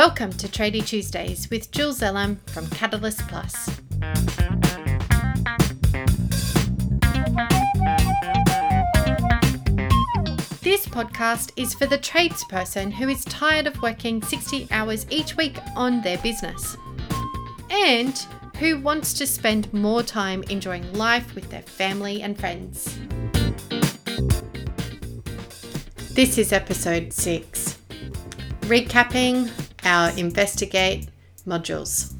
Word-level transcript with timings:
Welcome 0.00 0.32
to 0.32 0.48
Tradie 0.48 0.82
Tuesdays 0.82 1.50
with 1.50 1.70
Jules 1.72 2.00
Elam 2.00 2.40
from 2.46 2.66
Catalyst 2.70 3.20
Plus. 3.28 3.66
This 10.62 10.86
podcast 10.86 11.52
is 11.56 11.74
for 11.74 11.84
the 11.84 11.98
tradesperson 11.98 12.90
who 12.90 13.10
is 13.10 13.26
tired 13.26 13.66
of 13.66 13.82
working 13.82 14.22
60 14.22 14.68
hours 14.70 15.04
each 15.10 15.36
week 15.36 15.58
on 15.76 16.00
their 16.00 16.16
business 16.16 16.78
and 17.68 18.26
who 18.56 18.80
wants 18.80 19.12
to 19.12 19.26
spend 19.26 19.70
more 19.74 20.02
time 20.02 20.42
enjoying 20.44 20.90
life 20.94 21.34
with 21.34 21.50
their 21.50 21.60
family 21.60 22.22
and 22.22 22.40
friends. 22.40 22.98
This 26.14 26.38
is 26.38 26.54
episode 26.54 27.12
6 27.12 27.76
recapping 28.70 29.50
our 29.84 30.10
investigate 30.18 31.08
modules. 31.46 32.12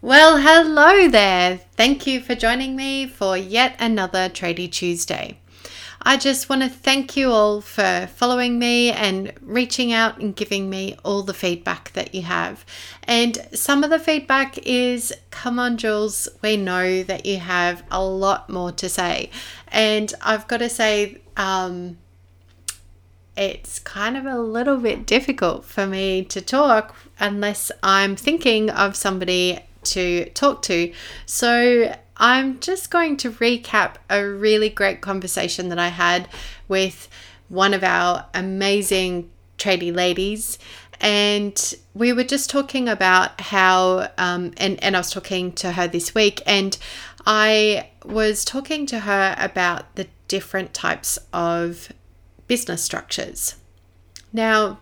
Well, 0.00 0.38
hello 0.38 1.08
there. 1.08 1.60
Thank 1.76 2.06
you 2.06 2.20
for 2.20 2.34
joining 2.34 2.74
me 2.74 3.06
for 3.06 3.36
yet 3.36 3.76
another 3.78 4.28
Tradie 4.28 4.70
Tuesday. 4.70 5.38
I 6.04 6.16
just 6.16 6.48
want 6.48 6.62
to 6.62 6.68
thank 6.68 7.16
you 7.16 7.30
all 7.30 7.60
for 7.60 8.08
following 8.16 8.58
me 8.58 8.90
and 8.90 9.32
reaching 9.40 9.92
out 9.92 10.18
and 10.18 10.34
giving 10.34 10.68
me 10.68 10.96
all 11.04 11.22
the 11.22 11.32
feedback 11.32 11.92
that 11.92 12.12
you 12.12 12.22
have. 12.22 12.64
And 13.04 13.38
some 13.54 13.84
of 13.84 13.90
the 13.90 14.00
feedback 14.00 14.58
is 14.58 15.14
come 15.30 15.60
on, 15.60 15.76
Jules, 15.76 16.28
we 16.42 16.56
know 16.56 17.04
that 17.04 17.24
you 17.24 17.38
have 17.38 17.84
a 17.90 18.02
lot 18.04 18.50
more 18.50 18.72
to 18.72 18.88
say. 18.88 19.30
And 19.68 20.12
I've 20.20 20.48
got 20.48 20.58
to 20.58 20.68
say, 20.68 21.18
um, 21.36 21.98
it's 23.36 23.78
kind 23.78 24.16
of 24.16 24.26
a 24.26 24.38
little 24.38 24.78
bit 24.78 25.06
difficult 25.06 25.64
for 25.64 25.86
me 25.86 26.24
to 26.24 26.40
talk 26.40 26.96
unless 27.20 27.70
I'm 27.82 28.16
thinking 28.16 28.70
of 28.70 28.96
somebody 28.96 29.60
to 29.84 30.28
talk 30.30 30.62
to. 30.62 30.92
So 31.26 31.96
I'm 32.22 32.60
just 32.60 32.88
going 32.88 33.16
to 33.16 33.32
recap 33.32 33.96
a 34.08 34.24
really 34.24 34.68
great 34.68 35.00
conversation 35.00 35.70
that 35.70 35.78
I 35.80 35.88
had 35.88 36.28
with 36.68 37.08
one 37.48 37.74
of 37.74 37.82
our 37.82 38.26
amazing 38.32 39.28
tradie 39.58 39.92
ladies. 39.92 40.56
And 41.00 41.74
we 41.94 42.12
were 42.12 42.22
just 42.22 42.48
talking 42.48 42.88
about 42.88 43.40
how, 43.40 44.08
um, 44.18 44.52
and, 44.56 44.80
and 44.84 44.94
I 44.94 45.00
was 45.00 45.10
talking 45.10 45.50
to 45.54 45.72
her 45.72 45.88
this 45.88 46.14
week, 46.14 46.40
and 46.46 46.78
I 47.26 47.90
was 48.04 48.44
talking 48.44 48.86
to 48.86 49.00
her 49.00 49.34
about 49.36 49.96
the 49.96 50.06
different 50.28 50.72
types 50.72 51.18
of 51.32 51.92
business 52.46 52.84
structures. 52.84 53.56
Now, 54.32 54.78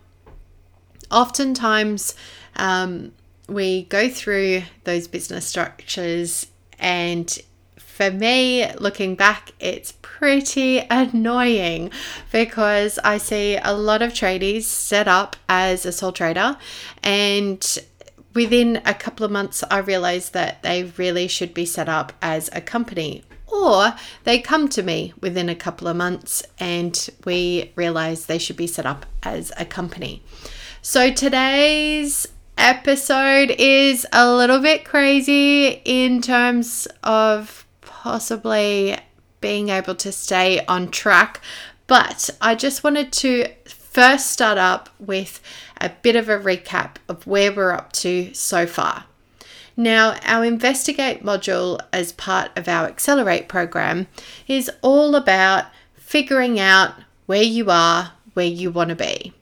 oftentimes 1.10 2.14
um, 2.56 3.12
we 3.48 3.84
go 3.84 4.10
through 4.10 4.64
those 4.84 5.08
business 5.08 5.46
structures 5.46 6.46
and 6.80 7.38
for 7.76 8.10
me, 8.10 8.72
looking 8.78 9.14
back, 9.14 9.52
it's 9.60 9.92
pretty 10.00 10.78
annoying 10.90 11.90
because 12.32 12.98
I 13.04 13.18
see 13.18 13.58
a 13.62 13.74
lot 13.74 14.00
of 14.00 14.12
tradies 14.12 14.62
set 14.62 15.06
up 15.06 15.36
as 15.48 15.84
a 15.84 15.92
sole 15.92 16.12
trader, 16.12 16.56
and 17.02 17.78
within 18.34 18.80
a 18.86 18.94
couple 18.94 19.26
of 19.26 19.32
months, 19.32 19.62
I 19.70 19.78
realized 19.78 20.32
that 20.32 20.62
they 20.62 20.84
really 20.96 21.28
should 21.28 21.52
be 21.52 21.66
set 21.66 21.88
up 21.88 22.12
as 22.22 22.48
a 22.52 22.60
company. 22.60 23.24
Or 23.46 23.94
they 24.24 24.38
come 24.38 24.68
to 24.70 24.82
me 24.82 25.12
within 25.20 25.48
a 25.48 25.56
couple 25.56 25.88
of 25.88 25.96
months 25.96 26.42
and 26.60 27.08
we 27.24 27.72
realize 27.74 28.26
they 28.26 28.38
should 28.38 28.56
be 28.56 28.68
set 28.68 28.86
up 28.86 29.06
as 29.24 29.50
a 29.58 29.64
company. 29.64 30.22
So 30.82 31.12
today's 31.12 32.28
episode 32.56 33.54
is 33.58 34.06
a 34.12 34.32
little 34.32 34.60
bit 34.60 34.84
crazy 34.84 35.80
in 35.84 36.20
terms 36.20 36.86
of 37.02 37.66
possibly 37.80 38.98
being 39.40 39.68
able 39.70 39.94
to 39.96 40.12
stay 40.12 40.64
on 40.66 40.90
track, 40.90 41.40
but 41.86 42.30
I 42.40 42.54
just 42.54 42.84
wanted 42.84 43.12
to 43.14 43.48
first 43.66 44.30
start 44.30 44.58
up 44.58 44.88
with 44.98 45.40
a 45.80 45.90
bit 46.02 46.16
of 46.16 46.28
a 46.28 46.38
recap 46.38 46.96
of 47.08 47.26
where 47.26 47.52
we're 47.52 47.72
up 47.72 47.92
to 47.92 48.32
so 48.34 48.66
far. 48.66 49.04
Now, 49.76 50.18
our 50.24 50.44
Investigate 50.44 51.24
module, 51.24 51.80
as 51.92 52.12
part 52.12 52.50
of 52.56 52.68
our 52.68 52.86
Accelerate 52.86 53.48
program, 53.48 54.08
is 54.46 54.70
all 54.82 55.14
about 55.14 55.66
figuring 55.94 56.60
out 56.60 56.94
where 57.26 57.42
you 57.42 57.70
are, 57.70 58.12
where 58.34 58.46
you 58.46 58.70
want 58.70 58.90
to 58.90 58.96
be. 58.96 59.32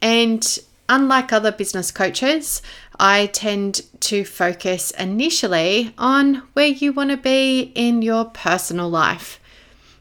And 0.00 0.58
Unlike 0.88 1.32
other 1.32 1.52
business 1.52 1.90
coaches, 1.90 2.62
I 2.98 3.26
tend 3.26 3.82
to 4.00 4.24
focus 4.24 4.90
initially 4.92 5.92
on 5.98 6.42
where 6.54 6.68
you 6.68 6.92
want 6.92 7.10
to 7.10 7.16
be 7.16 7.72
in 7.74 8.00
your 8.00 8.24
personal 8.24 8.88
life. 8.88 9.38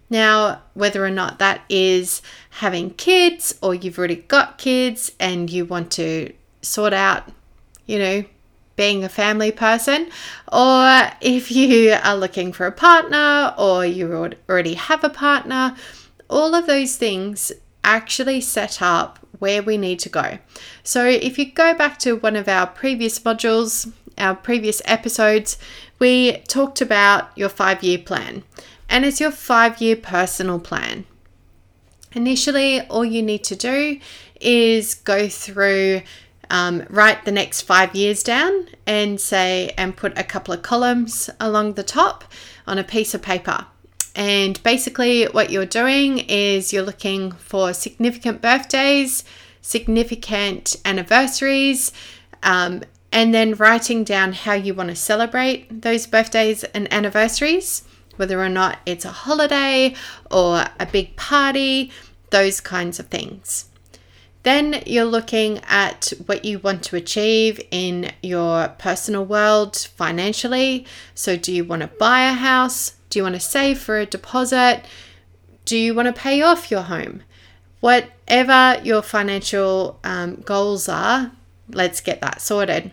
Now, 0.09 0.61
whether 0.73 1.05
or 1.05 1.09
not 1.09 1.39
that 1.39 1.61
is 1.67 2.21
having 2.51 2.91
kids 2.91 3.57
or 3.61 3.75
you've 3.75 3.97
already 3.97 4.15
got 4.15 4.57
kids 4.57 5.11
and 5.19 5.49
you 5.49 5.65
want 5.65 5.91
to 5.93 6.31
sort 6.61 6.93
out, 6.93 7.29
you 7.85 7.99
know, 7.99 8.23
being 8.77 9.03
a 9.03 9.09
family 9.09 9.51
person, 9.51 10.09
or 10.51 11.09
if 11.19 11.51
you 11.59 11.91
are 12.01 12.15
looking 12.15 12.53
for 12.53 12.65
a 12.65 12.71
partner 12.71 13.53
or 13.57 13.85
you 13.85 14.31
already 14.47 14.75
have 14.75 15.03
a 15.03 15.09
partner, 15.09 15.75
all 16.29 16.55
of 16.55 16.67
those 16.67 16.95
things 16.95 17.51
actually 17.83 18.39
set 18.39 18.81
up 18.81 19.19
where 19.39 19.61
we 19.61 19.77
need 19.77 19.99
to 19.99 20.09
go. 20.09 20.39
So, 20.83 21.05
if 21.05 21.37
you 21.37 21.51
go 21.51 21.73
back 21.73 21.99
to 21.99 22.15
one 22.15 22.35
of 22.35 22.47
our 22.47 22.67
previous 22.67 23.19
modules, 23.19 23.91
our 24.17 24.35
previous 24.35 24.81
episodes, 24.85 25.57
we 25.99 26.37
talked 26.47 26.81
about 26.81 27.29
your 27.35 27.49
five 27.49 27.83
year 27.83 27.97
plan, 27.97 28.43
and 28.89 29.05
it's 29.05 29.19
your 29.19 29.31
five 29.31 29.81
year 29.81 29.95
personal 29.95 30.59
plan. 30.59 31.05
Initially, 32.13 32.81
all 32.81 33.05
you 33.05 33.21
need 33.21 33.43
to 33.45 33.55
do 33.55 33.99
is 34.39 34.95
go 34.95 35.27
through, 35.27 36.01
um, 36.49 36.83
write 36.89 37.25
the 37.25 37.31
next 37.31 37.61
five 37.61 37.95
years 37.95 38.23
down, 38.23 38.67
and 38.85 39.19
say, 39.19 39.73
and 39.77 39.97
put 39.97 40.17
a 40.17 40.23
couple 40.23 40.53
of 40.53 40.61
columns 40.61 41.29
along 41.39 41.73
the 41.73 41.83
top 41.83 42.23
on 42.65 42.77
a 42.77 42.83
piece 42.83 43.13
of 43.13 43.21
paper. 43.21 43.65
And 44.17 44.61
basically, 44.63 45.25
what 45.25 45.51
you're 45.51 45.67
doing 45.67 46.17
is 46.17 46.73
you're 46.73 46.81
looking 46.81 47.33
for 47.33 47.71
significant 47.71 48.41
birthdays, 48.41 49.23
significant 49.61 50.75
anniversaries, 50.83 51.91
um, 52.41 52.81
and 53.11 53.31
then 53.31 53.53
writing 53.53 54.03
down 54.03 54.33
how 54.33 54.53
you 54.53 54.73
want 54.73 54.89
to 54.89 54.95
celebrate 54.95 55.83
those 55.83 56.07
birthdays 56.07 56.63
and 56.63 56.91
anniversaries, 56.91 57.83
whether 58.15 58.41
or 58.41 58.49
not 58.49 58.79
it's 58.87 59.05
a 59.05 59.11
holiday 59.11 59.93
or 60.31 60.65
a 60.79 60.87
big 60.87 61.15
party, 61.15 61.91
those 62.31 62.59
kinds 62.59 62.99
of 62.99 63.09
things. 63.09 63.65
Then 64.41 64.81
you're 64.87 65.05
looking 65.05 65.59
at 65.67 66.11
what 66.25 66.43
you 66.43 66.57
want 66.57 66.81
to 66.85 66.95
achieve 66.95 67.61
in 67.69 68.13
your 68.23 68.69
personal 68.79 69.25
world 69.25 69.75
financially. 69.77 70.87
So, 71.13 71.37
do 71.37 71.53
you 71.53 71.63
want 71.63 71.83
to 71.83 71.87
buy 71.87 72.21
a 72.21 72.33
house? 72.33 72.96
Do 73.09 73.19
you 73.19 73.23
want 73.23 73.35
to 73.35 73.41
save 73.41 73.79
for 73.79 73.97
a 73.97 74.05
deposit? 74.05 74.83
Do 75.65 75.77
you 75.77 75.93
want 75.93 76.07
to 76.07 76.13
pay 76.13 76.41
off 76.41 76.71
your 76.71 76.83
home? 76.83 77.23
Whatever 77.79 78.81
your 78.83 79.01
financial 79.01 79.99
um, 80.03 80.41
goals 80.41 80.89
are, 80.89 81.31
let's 81.69 82.01
get 82.01 82.21
that 82.21 82.41
sorted. 82.41 82.91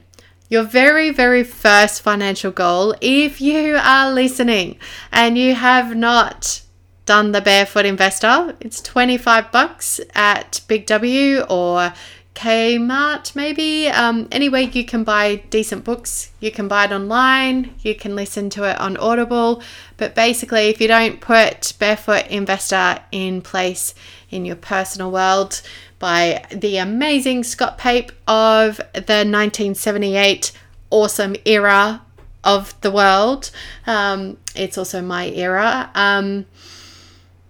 Your 0.48 0.62
very, 0.62 1.10
very 1.10 1.42
first 1.42 2.02
financial 2.02 2.52
goal, 2.52 2.94
if 3.00 3.40
you 3.40 3.76
are 3.76 4.12
listening 4.12 4.78
and 5.10 5.38
you 5.38 5.54
have 5.54 5.96
not 5.96 6.62
done 7.06 7.32
the 7.32 7.40
Barefoot 7.40 7.86
Investor, 7.86 8.54
it's 8.60 8.80
25 8.80 9.50
bucks 9.50 10.00
at 10.14 10.60
Big 10.68 10.86
W 10.86 11.40
or 11.48 11.92
Kmart, 12.34 13.36
maybe. 13.36 13.88
Um, 13.88 14.28
anyway, 14.32 14.64
you 14.66 14.84
can 14.84 15.04
buy 15.04 15.36
decent 15.50 15.84
books. 15.84 16.32
You 16.40 16.50
can 16.50 16.66
buy 16.66 16.84
it 16.84 16.92
online. 16.92 17.74
You 17.80 17.94
can 17.94 18.16
listen 18.16 18.50
to 18.50 18.68
it 18.68 18.78
on 18.80 18.96
Audible. 18.96 19.62
But 19.96 20.14
basically, 20.14 20.68
if 20.68 20.80
you 20.80 20.88
don't 20.88 21.20
put 21.20 21.74
Barefoot 21.78 22.26
Investor 22.26 23.00
in 23.12 23.40
place 23.40 23.94
in 24.30 24.44
your 24.44 24.56
personal 24.56 25.12
world 25.12 25.62
by 26.00 26.44
the 26.50 26.78
amazing 26.78 27.44
Scott 27.44 27.78
Pape 27.78 28.10
of 28.26 28.78
the 28.92 29.22
1978 29.24 30.52
awesome 30.90 31.36
era 31.44 32.02
of 32.42 32.78
the 32.80 32.90
world, 32.90 33.52
um, 33.86 34.38
it's 34.56 34.76
also 34.76 35.00
my 35.00 35.28
era. 35.28 35.90
Um, 35.94 36.46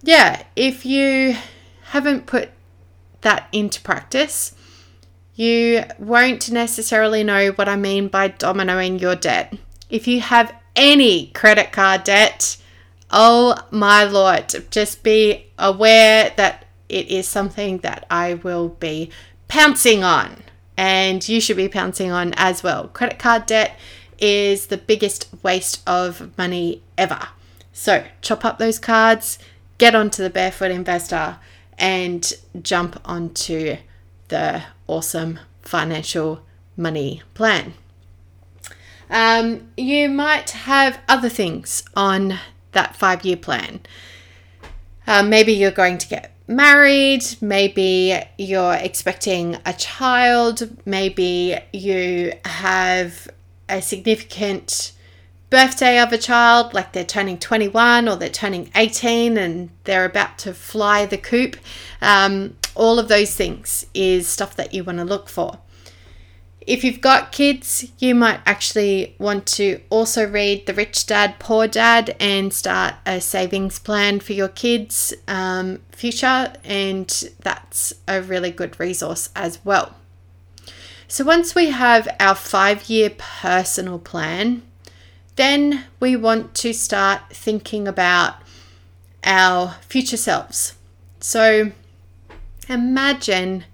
yeah, 0.03 0.43
if 0.55 0.85
you 0.85 1.35
haven't 1.85 2.27
put 2.27 2.51
that 3.21 3.47
into 3.51 3.81
practice, 3.81 4.53
you 5.35 5.83
won't 5.99 6.49
necessarily 6.49 7.23
know 7.23 7.51
what 7.51 7.67
I 7.67 7.75
mean 7.75 8.07
by 8.07 8.29
dominoing 8.29 9.01
your 9.01 9.15
debt. 9.15 9.57
If 9.89 10.07
you 10.07 10.21
have 10.21 10.53
any 10.75 11.27
credit 11.27 11.71
card 11.71 12.03
debt, 12.05 12.57
oh 13.11 13.55
my 13.71 14.03
lord, 14.03 14.53
just 14.71 15.03
be 15.03 15.47
aware 15.59 16.33
that 16.37 16.65
it 16.87 17.07
is 17.09 17.27
something 17.27 17.79
that 17.79 18.05
I 18.09 18.35
will 18.35 18.69
be 18.69 19.09
pouncing 19.47 20.03
on 20.03 20.43
and 20.77 21.27
you 21.27 21.39
should 21.39 21.57
be 21.57 21.69
pouncing 21.69 22.11
on 22.11 22.33
as 22.35 22.63
well. 22.63 22.87
Credit 22.89 23.19
card 23.19 23.45
debt 23.45 23.77
is 24.17 24.67
the 24.67 24.77
biggest 24.77 25.27
waste 25.43 25.81
of 25.87 26.37
money 26.37 26.81
ever. 26.97 27.27
So, 27.73 28.05
chop 28.21 28.45
up 28.45 28.57
those 28.57 28.79
cards, 28.79 29.37
get 29.77 29.95
onto 29.95 30.23
the 30.23 30.29
Barefoot 30.29 30.71
Investor, 30.71 31.37
and 31.77 32.33
jump 32.61 32.99
onto 33.03 33.77
the 34.29 34.63
awesome 34.87 35.39
financial 35.61 36.41
money 36.77 37.21
plan. 37.33 37.73
Um, 39.09 39.67
you 39.77 40.09
might 40.09 40.49
have 40.51 40.99
other 41.07 41.29
things 41.29 41.83
on 41.95 42.39
that 42.71 42.95
five 42.95 43.23
year 43.23 43.37
plan. 43.37 43.81
Uh, 45.07 45.23
maybe 45.23 45.53
you're 45.53 45.71
going 45.71 45.97
to 45.99 46.07
get 46.07 46.35
married, 46.47 47.23
maybe 47.41 48.19
you're 48.37 48.73
expecting 48.73 49.57
a 49.65 49.73
child, 49.73 50.69
maybe 50.85 51.57
you 51.73 52.33
have 52.45 53.27
a 53.69 53.81
significant 53.81 54.91
birthday 55.49 55.99
of 55.99 56.11
a 56.11 56.17
child, 56.17 56.73
like 56.73 56.91
they're 56.93 57.05
turning 57.05 57.37
21 57.37 58.09
or 58.09 58.15
they're 58.15 58.29
turning 58.29 58.69
18 58.75 59.37
and 59.37 59.69
they're 59.83 60.05
about 60.05 60.37
to 60.39 60.53
fly 60.53 61.05
the 61.05 61.17
coop. 61.17 61.55
Um, 62.01 62.55
all 62.75 62.99
of 62.99 63.07
those 63.07 63.35
things 63.35 63.85
is 63.93 64.27
stuff 64.27 64.55
that 64.55 64.73
you 64.73 64.83
want 64.83 64.99
to 64.99 65.05
look 65.05 65.29
for. 65.29 65.59
If 66.67 66.83
you've 66.83 67.01
got 67.01 67.31
kids, 67.31 67.91
you 67.99 68.15
might 68.15 68.39
actually 68.45 69.15
want 69.19 69.45
to 69.47 69.81
also 69.91 70.27
read 70.27 70.65
The 70.65 70.73
Rich 70.73 71.05
Dad, 71.05 71.35
Poor 71.37 71.67
Dad 71.67 72.15
and 72.19 72.51
start 72.51 72.95
a 73.05 73.21
savings 73.21 73.77
plan 73.77 74.19
for 74.19 74.33
your 74.33 74.47
kids' 74.47 75.13
um, 75.27 75.81
future, 75.91 76.53
and 76.63 77.07
that's 77.41 77.93
a 78.07 78.19
really 78.19 78.49
good 78.49 78.79
resource 78.79 79.29
as 79.35 79.59
well. 79.63 79.95
So, 81.07 81.23
once 81.23 81.53
we 81.53 81.69
have 81.69 82.07
our 82.19 82.33
five 82.33 82.89
year 82.89 83.11
personal 83.15 83.99
plan, 83.99 84.63
then 85.35 85.83
we 85.99 86.15
want 86.15 86.55
to 86.55 86.73
start 86.73 87.21
thinking 87.29 87.87
about 87.87 88.37
our 89.23 89.75
future 89.87 90.17
selves. 90.17 90.73
So, 91.19 91.71
imagine 92.69 93.65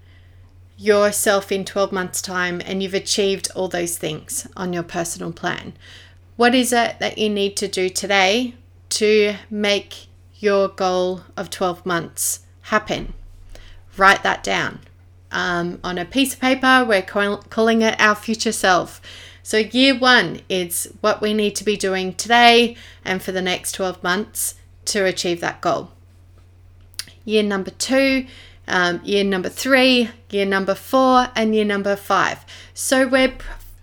yourself 0.76 1.52
in 1.52 1.64
12 1.64 1.92
months' 1.92 2.22
time 2.22 2.60
and 2.64 2.82
you've 2.82 2.94
achieved 2.94 3.48
all 3.54 3.68
those 3.68 3.96
things 3.96 4.46
on 4.56 4.72
your 4.72 4.82
personal 4.82 5.32
plan. 5.32 5.74
What 6.36 6.54
is 6.54 6.72
it 6.72 6.98
that 6.98 7.18
you 7.18 7.28
need 7.28 7.56
to 7.58 7.68
do 7.68 7.88
today 7.88 8.54
to 8.90 9.36
make 9.48 10.06
your 10.38 10.68
goal 10.68 11.22
of 11.36 11.50
12 11.50 11.86
months 11.86 12.40
happen? 12.62 13.14
Write 13.96 14.22
that 14.22 14.42
down. 14.42 14.80
Um, 15.30 15.78
on 15.84 15.98
a 15.98 16.04
piece 16.04 16.34
of 16.34 16.40
paper, 16.40 16.84
we're 16.86 17.02
calling 17.02 17.82
it 17.82 18.00
our 18.00 18.14
future 18.14 18.52
self. 18.52 19.00
So, 19.42 19.58
year 19.58 19.98
one 19.98 20.40
is 20.48 20.92
what 21.00 21.20
we 21.20 21.34
need 21.34 21.56
to 21.56 21.64
be 21.64 21.76
doing 21.76 22.14
today 22.14 22.76
and 23.04 23.22
for 23.22 23.32
the 23.32 23.42
next 23.42 23.72
12 23.72 24.02
months 24.02 24.54
to 24.86 25.04
achieve 25.04 25.40
that 25.40 25.60
goal. 25.60 25.90
Year 27.24 27.42
number 27.42 27.70
two 27.70 28.26
um, 28.68 29.00
year 29.04 29.24
number 29.24 29.48
three, 29.48 30.10
year 30.30 30.46
number 30.46 30.74
four, 30.74 31.28
and 31.34 31.54
year 31.54 31.64
number 31.64 31.96
five. 31.96 32.44
So 32.74 33.06
we're 33.06 33.34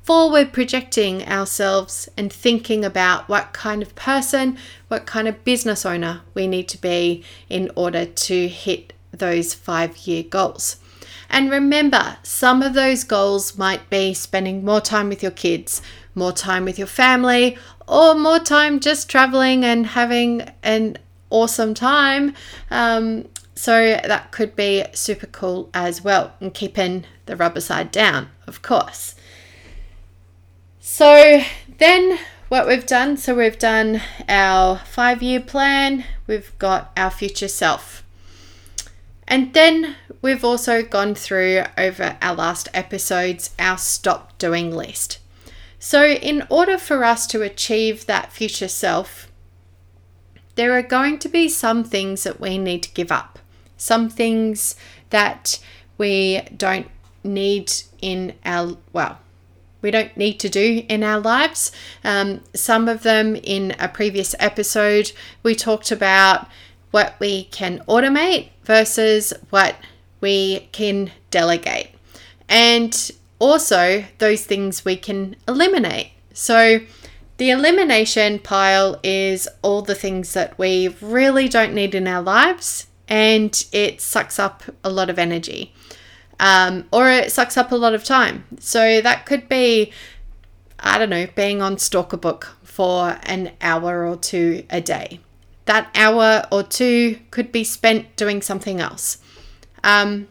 forward 0.03 0.51
projecting 0.51 1.27
ourselves 1.27 2.09
and 2.17 2.33
thinking 2.33 2.83
about 2.83 3.29
what 3.29 3.53
kind 3.53 3.81
of 3.83 3.93
person, 3.95 4.57
what 4.87 5.05
kind 5.05 5.27
of 5.27 5.43
business 5.43 5.85
owner 5.85 6.21
we 6.33 6.47
need 6.47 6.67
to 6.67 6.81
be 6.81 7.23
in 7.47 7.69
order 7.75 8.05
to 8.05 8.47
hit 8.47 8.93
those 9.11 9.53
five 9.53 9.95
year 9.99 10.23
goals. 10.23 10.77
And 11.29 11.51
remember, 11.51 12.17
some 12.23 12.63
of 12.63 12.73
those 12.73 13.03
goals 13.03 13.57
might 13.57 13.87
be 13.89 14.15
spending 14.15 14.65
more 14.65 14.81
time 14.81 15.09
with 15.09 15.21
your 15.21 15.31
kids, 15.31 15.81
more 16.15 16.31
time 16.31 16.65
with 16.65 16.79
your 16.79 16.87
family, 16.87 17.55
or 17.87 18.15
more 18.15 18.39
time 18.39 18.79
just 18.79 19.09
traveling 19.09 19.63
and 19.63 19.85
having 19.85 20.49
an 20.63 20.97
awesome 21.29 21.75
time. 21.75 22.33
Um, 22.71 23.27
so 23.59 23.99
that 24.05 24.31
could 24.31 24.55
be 24.55 24.85
super 24.93 25.25
cool 25.25 25.69
as 25.73 26.01
well, 26.01 26.31
and 26.39 26.53
keeping 26.53 27.03
the 27.25 27.35
rubber 27.35 27.59
side 27.59 27.91
down, 27.91 28.29
of 28.47 28.61
course. 28.61 29.15
So 30.79 31.41
then 31.77 32.19
what 32.47 32.67
we've 32.67 32.85
done, 32.85 33.17
so 33.17 33.35
we've 33.35 33.59
done 33.59 34.01
our 34.29 34.77
five 34.77 35.21
year 35.21 35.41
plan, 35.41 36.05
we've 36.25 36.57
got 36.57 36.93
our 36.95 37.11
future 37.11 37.49
self. 37.49 38.01
And 39.27 39.53
then 39.53 39.97
we've 40.21 40.45
also 40.45 40.81
gone 40.81 41.13
through 41.13 41.63
over 41.77 42.17
our 42.21 42.35
last 42.35 42.69
episodes 42.73 43.53
our 43.59 43.77
stop 43.77 44.37
doing 44.37 44.71
list. 44.71 45.19
So, 45.79 46.05
in 46.05 46.47
order 46.49 46.77
for 46.77 47.03
us 47.03 47.27
to 47.27 47.41
achieve 47.41 48.05
that 48.05 48.31
future 48.31 48.69
self, 48.69 49.29
there 50.55 50.71
are 50.77 50.81
going 50.81 51.19
to 51.19 51.27
be 51.27 51.49
some 51.49 51.83
things 51.83 52.23
that 52.23 52.39
we 52.39 52.57
need 52.57 52.83
to 52.83 52.93
give 52.93 53.11
up 53.11 53.39
some 53.79 54.09
things 54.09 54.75
that 55.09 55.59
we 55.97 56.41
don't 56.55 56.87
need 57.23 57.71
in 58.01 58.33
our, 58.45 58.77
well, 58.93 59.19
we 59.81 59.91
don't 59.91 60.15
need 60.17 60.39
to 60.39 60.49
do 60.49 60.83
in 60.87 61.03
our 61.03 61.19
lives. 61.19 61.71
Um, 62.03 62.41
some 62.53 62.87
of 62.87 63.03
them 63.03 63.35
in 63.35 63.75
a 63.79 63.87
previous 63.87 64.35
episode, 64.39 65.11
we 65.41 65.55
talked 65.55 65.91
about 65.91 66.47
what 66.91 67.15
we 67.19 67.45
can 67.45 67.79
automate 67.87 68.49
versus 68.63 69.33
what 69.49 69.75
we 70.21 70.67
can 70.71 71.11
delegate, 71.31 71.91
and 72.49 73.11
also 73.37 74.03
those 74.17 74.43
things 74.43 74.83
we 74.83 74.97
can 74.97 75.35
eliminate. 75.47 76.11
So, 76.33 76.81
the 77.37 77.51
elimination 77.51 78.39
pile 78.39 78.99
is 79.01 79.47
all 79.61 79.81
the 79.81 79.95
things 79.95 80.33
that 80.33 80.59
we 80.59 80.89
really 80.99 81.47
don't 81.47 81.73
need 81.73 81.95
in 81.95 82.05
our 82.05 82.21
lives 82.21 82.88
and 83.09 83.65
it 83.73 83.99
sucks 83.99 84.39
up 84.39 84.63
a 84.83 84.89
lot 84.89 85.09
of 85.09 85.19
energy 85.19 85.73
um, 86.39 86.85
or 86.91 87.09
it 87.09 87.31
sucks 87.31 87.57
up 87.57 87.71
a 87.71 87.75
lot 87.75 87.93
of 87.93 88.03
time. 88.03 88.45
So 88.59 89.01
that 89.01 89.25
could 89.25 89.49
be, 89.49 89.91
I 90.79 90.97
don't 90.97 91.09
know, 91.09 91.27
being 91.35 91.61
on 91.61 91.75
Stalkerbook 91.75 92.45
for 92.63 93.17
an 93.23 93.51
hour 93.61 94.07
or 94.07 94.15
two 94.15 94.65
a 94.69 94.79
day. 94.79 95.19
That 95.65 95.89
hour 95.93 96.45
or 96.51 96.63
two 96.63 97.19
could 97.29 97.51
be 97.51 97.63
spent 97.63 98.15
doing 98.15 98.41
something 98.41 98.79
else. 98.79 99.17
Um, 99.83 100.27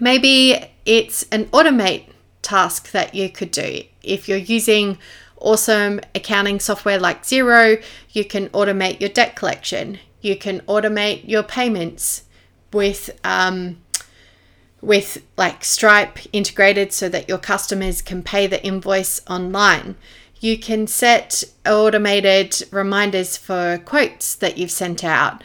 maybe 0.00 0.64
it's 0.86 1.24
an 1.30 1.46
automate 1.46 2.06
task 2.40 2.92
that 2.92 3.14
you 3.14 3.28
could 3.28 3.50
do. 3.50 3.82
If 4.02 4.28
you're 4.28 4.38
using 4.38 4.98
awesome 5.38 6.00
accounting 6.14 6.60
software 6.60 6.98
like 6.98 7.24
Xero, 7.24 7.82
you 8.12 8.24
can 8.24 8.48
automate 8.50 9.00
your 9.00 9.10
debt 9.10 9.34
collection. 9.34 9.98
You 10.24 10.36
can 10.36 10.60
automate 10.62 11.28
your 11.28 11.42
payments 11.42 12.24
with 12.72 13.10
um, 13.24 13.78
with 14.80 15.22
like 15.36 15.64
Stripe 15.64 16.18
integrated 16.32 16.92
so 16.92 17.08
that 17.10 17.28
your 17.28 17.38
customers 17.38 18.00
can 18.02 18.22
pay 18.22 18.46
the 18.46 18.64
invoice 18.64 19.20
online. 19.28 19.96
You 20.40 20.58
can 20.58 20.86
set 20.86 21.44
automated 21.66 22.62
reminders 22.70 23.36
for 23.36 23.78
quotes 23.84 24.34
that 24.36 24.58
you've 24.58 24.70
sent 24.70 25.04
out. 25.04 25.42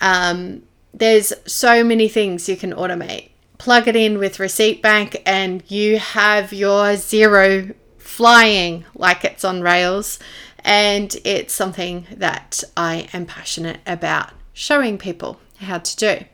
Um, 0.00 0.62
there's 0.94 1.32
so 1.46 1.84
many 1.84 2.08
things 2.08 2.48
you 2.48 2.56
can 2.56 2.72
automate. 2.72 3.30
Plug 3.58 3.86
it 3.86 3.96
in 3.96 4.18
with 4.18 4.40
Receipt 4.40 4.82
Bank, 4.82 5.22
and 5.24 5.62
you 5.70 5.98
have 5.98 6.52
your 6.52 6.94
Xero 6.94 7.74
flying 7.98 8.84
like 8.94 9.24
it's 9.24 9.44
on 9.44 9.62
rails 9.62 10.18
and 10.64 11.14
it's 11.24 11.52
something 11.52 12.06
that 12.10 12.62
I 12.76 13.08
am 13.12 13.26
passionate 13.26 13.80
about 13.86 14.30
showing 14.52 14.98
people 14.98 15.40
how 15.58 15.78
to 15.78 15.96
do. 15.96 16.24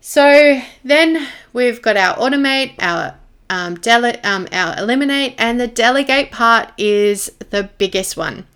So 0.00 0.60
then 0.82 1.28
we've 1.52 1.82
got 1.82 1.96
our 1.96 2.16
automate, 2.16 2.74
our 2.80 3.16
um, 3.50 3.74
dele- 3.74 4.20
um, 4.24 4.48
our 4.52 4.76
eliminate, 4.78 5.34
and 5.38 5.60
the 5.60 5.66
delegate 5.66 6.30
part 6.30 6.72
is 6.78 7.30
the 7.50 7.68
biggest 7.78 8.16
one. 8.16 8.46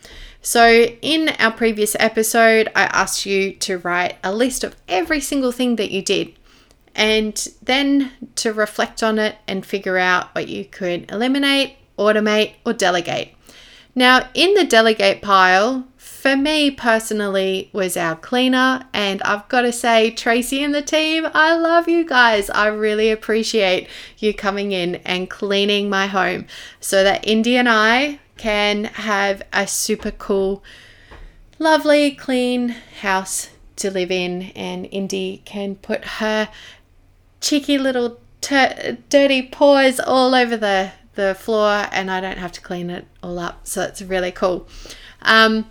So, 0.40 0.68
in 1.00 1.30
our 1.38 1.50
previous 1.50 1.96
episode, 1.98 2.70
I 2.76 2.84
asked 2.84 3.24
you 3.24 3.52
to 3.52 3.78
write 3.78 4.16
a 4.22 4.32
list 4.32 4.62
of 4.62 4.76
every 4.88 5.20
single 5.20 5.52
thing 5.52 5.76
that 5.76 5.90
you 5.90 6.02
did 6.02 6.34
and 6.94 7.48
then 7.62 8.12
to 8.36 8.52
reflect 8.52 9.02
on 9.02 9.18
it 9.18 9.36
and 9.48 9.64
figure 9.64 9.98
out 9.98 10.34
what 10.34 10.48
you 10.48 10.64
could 10.64 11.10
eliminate, 11.10 11.76
automate, 11.98 12.54
or 12.64 12.72
delegate. 12.72 13.33
Now, 13.94 14.28
in 14.34 14.54
the 14.54 14.64
delegate 14.64 15.22
pile, 15.22 15.86
for 15.96 16.36
me 16.36 16.70
personally, 16.70 17.70
was 17.72 17.96
our 17.96 18.16
cleaner. 18.16 18.86
And 18.92 19.22
I've 19.22 19.48
got 19.48 19.62
to 19.62 19.72
say, 19.72 20.10
Tracy 20.10 20.64
and 20.64 20.74
the 20.74 20.82
team, 20.82 21.26
I 21.34 21.56
love 21.56 21.88
you 21.88 22.04
guys. 22.04 22.50
I 22.50 22.66
really 22.68 23.10
appreciate 23.10 23.88
you 24.18 24.32
coming 24.32 24.72
in 24.72 24.96
and 25.04 25.30
cleaning 25.30 25.88
my 25.88 26.06
home 26.06 26.46
so 26.80 27.04
that 27.04 27.26
Indy 27.26 27.56
and 27.56 27.68
I 27.68 28.20
can 28.36 28.84
have 28.84 29.42
a 29.52 29.66
super 29.66 30.10
cool 30.10 30.64
lovely, 31.58 32.10
clean 32.10 32.70
house 33.00 33.50
to 33.76 33.90
live 33.90 34.10
in, 34.10 34.42
and 34.56 34.86
Indy 34.86 35.42
can 35.44 35.76
put 35.76 36.04
her 36.04 36.48
cheeky 37.40 37.78
little 37.78 38.20
dirty 38.40 39.42
paws 39.42 40.00
all 40.00 40.34
over 40.34 40.56
the, 40.56 40.92
the 41.14 41.34
floor, 41.34 41.86
and 41.92 42.10
I 42.10 42.20
don't 42.20 42.38
have 42.38 42.52
to 42.52 42.60
clean 42.60 42.90
it 42.90 43.06
all 43.22 43.38
up. 43.38 43.66
So 43.66 43.82
it's 43.82 44.02
really 44.02 44.32
cool. 44.32 44.68
Um, 45.22 45.70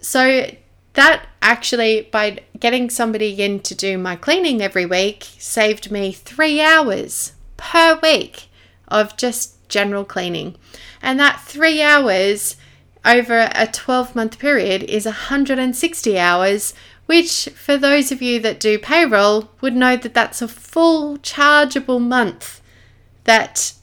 so 0.00 0.50
that 0.94 1.26
actually, 1.42 2.08
by 2.10 2.40
getting 2.58 2.90
somebody 2.90 3.42
in 3.42 3.60
to 3.60 3.74
do 3.74 3.98
my 3.98 4.16
cleaning 4.16 4.62
every 4.62 4.86
week, 4.86 5.24
saved 5.38 5.90
me 5.90 6.12
three 6.12 6.60
hours 6.60 7.32
per 7.56 7.98
week 8.02 8.48
of 8.88 9.16
just 9.16 9.68
general 9.68 10.04
cleaning. 10.04 10.56
And 11.02 11.18
that 11.20 11.40
three 11.40 11.82
hours 11.82 12.56
over 13.04 13.50
a 13.54 13.66
12 13.66 14.16
month 14.16 14.38
period 14.38 14.82
is 14.84 15.04
160 15.04 16.18
hours, 16.18 16.74
which, 17.06 17.48
for 17.54 17.76
those 17.76 18.10
of 18.10 18.20
you 18.20 18.40
that 18.40 18.58
do 18.58 18.78
payroll, 18.78 19.50
would 19.60 19.76
know 19.76 19.96
that 19.96 20.14
that's 20.14 20.42
a 20.42 20.48
full 20.48 21.16
chargeable 21.18 22.00
month 22.00 22.60
that 23.24 23.74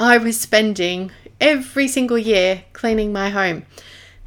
I 0.00 0.18
was 0.18 0.40
spending 0.40 1.10
every 1.40 1.88
single 1.88 2.18
year 2.18 2.64
cleaning 2.72 3.12
my 3.12 3.30
home. 3.30 3.64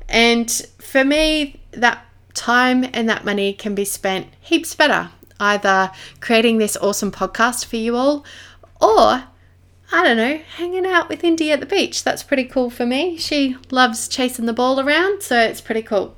And 0.09 0.51
for 0.79 1.03
me, 1.03 1.61
that 1.71 2.05
time 2.33 2.85
and 2.93 3.07
that 3.09 3.25
money 3.25 3.53
can 3.53 3.75
be 3.75 3.85
spent 3.85 4.27
heaps 4.39 4.75
better, 4.75 5.09
either 5.39 5.91
creating 6.19 6.57
this 6.57 6.77
awesome 6.77 7.11
podcast 7.11 7.65
for 7.65 7.77
you 7.77 7.95
all 7.95 8.25
or 8.81 9.23
I 9.93 10.03
don't 10.03 10.17
know, 10.17 10.37
hanging 10.55 10.85
out 10.85 11.09
with 11.09 11.23
Indy 11.23 11.51
at 11.51 11.59
the 11.59 11.65
beach. 11.65 12.03
That's 12.03 12.23
pretty 12.23 12.45
cool 12.45 12.69
for 12.69 12.85
me. 12.85 13.17
She 13.17 13.57
loves 13.71 14.07
chasing 14.07 14.45
the 14.45 14.53
ball 14.53 14.79
around, 14.79 15.21
so 15.21 15.37
it's 15.37 15.59
pretty 15.59 15.81
cool. 15.81 16.15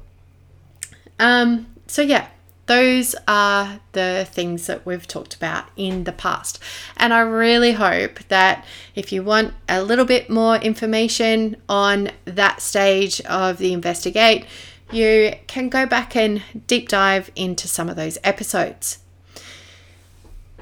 Um, 1.18 1.68
so 1.88 2.04
yeah, 2.04 2.28
those 2.66 3.16
are 3.28 3.80
the 3.92 4.28
things 4.32 4.68
that 4.68 4.86
we've 4.86 5.08
talked 5.08 5.36
about 5.36 5.66
in 5.76 6.06
the 6.06 6.12
past. 6.12 6.60
And 6.96 7.14
I 7.14 7.20
really 7.20 7.74
hope 7.74 8.20
that 8.30 8.66
if 8.96 9.12
you 9.12 9.22
want 9.24 9.54
a 9.68 9.84
little 9.84 10.06
bit 10.06 10.30
more 10.30 10.56
information 10.56 11.58
on 11.68 12.12
that 12.26 12.62
stage 12.62 13.20
of 13.22 13.58
the 13.58 13.74
investigate, 13.74 14.46
you 14.92 15.34
can 15.48 15.70
go 15.70 15.86
back 15.86 16.16
and 16.16 16.42
deep 16.68 16.88
dive 16.88 17.32
into 17.36 17.68
some 17.68 17.90
of 17.90 17.96
those 17.96 18.18
episodes. 18.24 19.00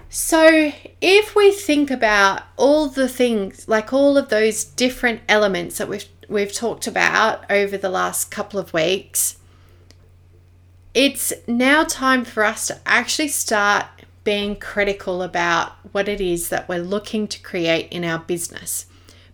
So, 0.09 0.73
if 0.99 1.35
we 1.35 1.53
think 1.53 1.89
about 1.89 2.43
all 2.57 2.87
the 2.89 3.07
things, 3.07 3.67
like 3.69 3.93
all 3.93 4.17
of 4.17 4.27
those 4.27 4.65
different 4.65 5.21
elements 5.29 5.77
that 5.77 5.87
we've 5.87 6.05
we've 6.27 6.53
talked 6.53 6.87
about 6.87 7.49
over 7.51 7.77
the 7.77 7.89
last 7.89 8.31
couple 8.31 8.59
of 8.59 8.73
weeks, 8.73 9.37
it's 10.93 11.33
now 11.47 11.83
time 11.83 12.25
for 12.25 12.43
us 12.43 12.67
to 12.67 12.79
actually 12.85 13.29
start 13.29 13.85
being 14.23 14.55
critical 14.55 15.23
about 15.23 15.73
what 15.91 16.07
it 16.07 16.21
is 16.21 16.49
that 16.49 16.67
we're 16.69 16.79
looking 16.79 17.27
to 17.27 17.41
create 17.41 17.89
in 17.91 18.03
our 18.03 18.19
business 18.19 18.85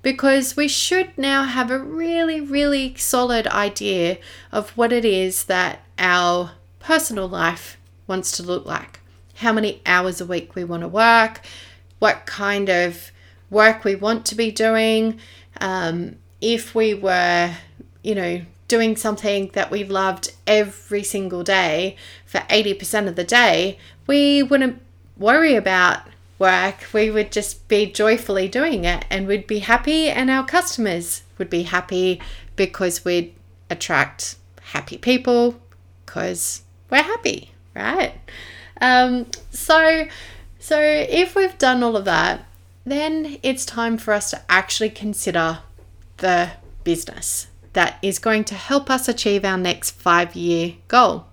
because 0.01 0.55
we 0.55 0.67
should 0.67 1.17
now 1.17 1.43
have 1.43 1.69
a 1.69 1.79
really, 1.79 2.39
really 2.39 2.95
solid 2.95 3.47
idea 3.47 4.17
of 4.51 4.69
what 4.71 4.93
it 4.93 5.03
is 5.03 5.45
that 5.45 5.81
our 5.99 6.51
personal 6.79 7.27
life 7.27 7.77
wants 8.05 8.31
to 8.37 8.43
look 8.43 8.65
like. 8.65 9.01
How 9.35 9.51
many 9.51 9.81
hours 9.85 10.21
a 10.21 10.25
week 10.25 10.55
we 10.55 10.63
want 10.63 10.81
to 10.81 10.87
work, 10.87 11.41
what 11.99 12.25
kind 12.25 12.69
of 12.69 13.11
work 13.49 13.83
we 13.83 13.95
want 13.95 14.25
to 14.27 14.35
be 14.35 14.51
doing. 14.51 15.19
Um, 15.59 16.17
if 16.39 16.75
we 16.75 16.93
were, 16.93 17.53
you 18.03 18.15
know, 18.15 18.41
doing 18.67 18.95
something 18.95 19.49
that 19.53 19.71
we 19.71 19.83
loved 19.83 20.33
every 20.45 21.03
single 21.03 21.43
day 21.43 21.95
for 22.25 22.39
80% 22.49 23.07
of 23.07 23.15
the 23.15 23.23
day, 23.23 23.77
we 24.05 24.43
wouldn't 24.43 24.81
worry 25.17 25.55
about 25.55 26.01
work, 26.39 26.85
we 26.93 27.09
would 27.09 27.31
just 27.31 27.67
be 27.67 27.91
joyfully 27.91 28.47
doing 28.47 28.85
it 28.85 29.05
and 29.09 29.27
we'd 29.27 29.47
be 29.47 29.59
happy, 29.59 30.09
and 30.09 30.29
our 30.29 30.45
customers 30.45 31.23
would 31.37 31.49
be 31.49 31.63
happy 31.63 32.21
because 32.55 33.03
we'd 33.03 33.33
attract 33.69 34.35
happy 34.61 34.97
people 34.97 35.59
because 36.05 36.63
we're 36.89 37.03
happy, 37.03 37.51
right? 37.75 38.13
Um, 38.79 39.27
so, 39.51 40.07
so 40.59 40.79
if 40.79 41.35
we've 41.35 41.57
done 41.57 41.83
all 41.83 41.95
of 41.95 42.05
that, 42.05 42.45
then 42.85 43.37
it's 43.43 43.65
time 43.65 43.97
for 43.97 44.13
us 44.13 44.29
to 44.31 44.41
actually 44.49 44.89
consider 44.89 45.59
the 46.17 46.51
business 46.83 47.47
that 47.73 47.97
is 48.01 48.19
going 48.19 48.43
to 48.45 48.55
help 48.55 48.89
us 48.89 49.07
achieve 49.07 49.45
our 49.45 49.57
next 49.57 49.91
five 49.91 50.35
year 50.35 50.75
goal. 50.87 51.27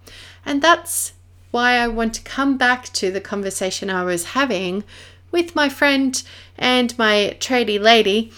And 0.45 0.61
that's 0.61 1.13
why 1.51 1.75
I 1.77 1.89
want 1.89 2.15
to 2.15 2.23
come 2.23 2.57
back 2.57 2.85
to 2.95 3.11
the 3.11 3.21
conversation 3.21 3.89
I 3.89 4.05
was 4.05 4.25
having 4.27 4.85
with 5.31 5.55
my 5.55 5.69
friend 5.69 6.23
and 6.59 6.97
my 6.99 7.37
tradie 7.41 7.81
lady 7.81 8.33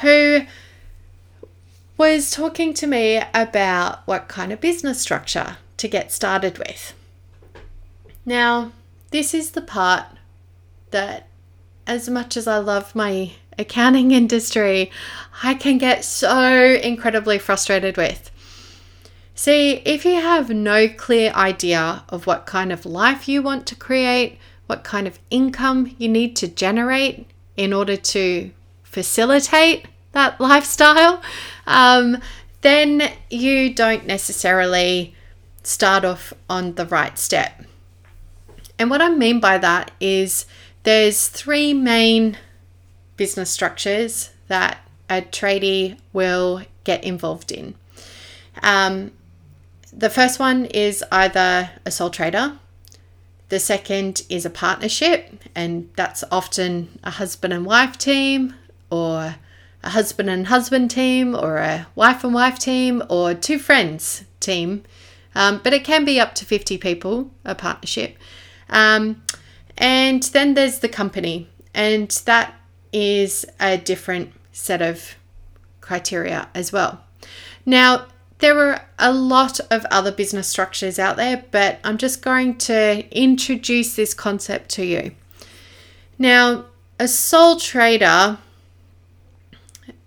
who 0.00 0.40
was 1.96 2.30
talking 2.30 2.74
to 2.74 2.86
me 2.86 3.22
about 3.32 4.06
what 4.06 4.28
kind 4.28 4.52
of 4.52 4.60
business 4.60 5.00
structure 5.00 5.58
to 5.76 5.88
get 5.88 6.10
started 6.10 6.58
with. 6.58 6.94
Now, 8.26 8.72
this 9.10 9.34
is 9.34 9.52
the 9.52 9.60
part 9.60 10.06
that, 10.90 11.28
as 11.86 12.08
much 12.08 12.36
as 12.36 12.46
I 12.46 12.58
love 12.58 12.94
my 12.94 13.32
accounting 13.58 14.10
industry, 14.10 14.90
I 15.42 15.54
can 15.54 15.78
get 15.78 16.04
so 16.04 16.74
incredibly 16.82 17.38
frustrated 17.38 17.96
with. 17.96 18.30
See, 19.34 19.82
if 19.84 20.04
you 20.04 20.14
have 20.14 20.50
no 20.50 20.88
clear 20.88 21.32
idea 21.32 22.04
of 22.08 22.26
what 22.26 22.46
kind 22.46 22.72
of 22.72 22.86
life 22.86 23.28
you 23.28 23.42
want 23.42 23.66
to 23.66 23.74
create, 23.74 24.38
what 24.66 24.84
kind 24.84 25.06
of 25.06 25.18
income 25.30 25.94
you 25.98 26.08
need 26.08 26.36
to 26.36 26.48
generate 26.48 27.26
in 27.56 27.72
order 27.72 27.96
to 27.96 28.50
facilitate 28.82 29.86
that 30.12 30.40
lifestyle, 30.40 31.22
um, 31.66 32.18
then 32.60 33.10
you 33.28 33.74
don't 33.74 34.06
necessarily 34.06 35.14
start 35.62 36.04
off 36.04 36.32
on 36.48 36.74
the 36.76 36.86
right 36.86 37.18
step. 37.18 37.64
And 38.78 38.90
what 38.90 39.02
I 39.02 39.08
mean 39.10 39.40
by 39.40 39.58
that 39.58 39.90
is 40.00 40.46
there's 40.84 41.28
three 41.28 41.72
main 41.74 42.38
business 43.16 43.50
structures 43.50 44.30
that 44.48 44.78
a 45.08 45.22
tradie 45.22 45.98
will 46.12 46.62
get 46.84 47.04
involved 47.04 47.52
in. 47.52 47.74
Um, 48.62 49.12
the 49.92 50.10
first 50.10 50.38
one 50.38 50.66
is 50.66 51.04
either 51.12 51.70
a 51.84 51.90
sole 51.90 52.10
trader, 52.10 52.58
the 53.48 53.60
second 53.60 54.22
is 54.28 54.44
a 54.44 54.50
partnership, 54.50 55.44
and 55.54 55.90
that's 55.96 56.24
often 56.32 56.98
a 57.04 57.10
husband 57.10 57.52
and 57.52 57.64
wife 57.64 57.98
team, 57.98 58.54
or 58.90 59.36
a 59.82 59.90
husband 59.90 60.30
and 60.30 60.46
husband 60.46 60.90
team, 60.90 61.34
or 61.34 61.58
a 61.58 61.86
wife 61.94 62.24
and 62.24 62.34
wife 62.34 62.58
team, 62.58 63.02
or 63.08 63.34
two 63.34 63.58
friends 63.58 64.24
team. 64.40 64.82
Um, 65.34 65.60
but 65.62 65.72
it 65.72 65.84
can 65.84 66.04
be 66.04 66.18
up 66.18 66.34
to 66.36 66.44
50 66.44 66.78
people, 66.78 67.30
a 67.44 67.54
partnership. 67.54 68.16
Um, 68.70 69.22
and 69.76 70.22
then 70.22 70.54
there's 70.54 70.78
the 70.78 70.88
company, 70.88 71.48
and 71.74 72.10
that 72.24 72.54
is 72.94 73.44
a 73.58 73.76
different 73.76 74.32
set 74.52 74.80
of 74.80 75.16
criteria 75.80 76.48
as 76.54 76.72
well. 76.72 77.04
Now, 77.66 78.06
there 78.38 78.58
are 78.58 78.86
a 78.98 79.12
lot 79.12 79.60
of 79.70 79.84
other 79.90 80.12
business 80.12 80.46
structures 80.46 80.98
out 80.98 81.16
there, 81.16 81.44
but 81.50 81.80
I'm 81.82 81.98
just 81.98 82.22
going 82.22 82.56
to 82.58 83.04
introduce 83.10 83.96
this 83.96 84.14
concept 84.14 84.70
to 84.70 84.84
you. 84.84 85.12
Now, 86.18 86.66
a 86.98 87.08
sole 87.08 87.56
trader 87.58 88.38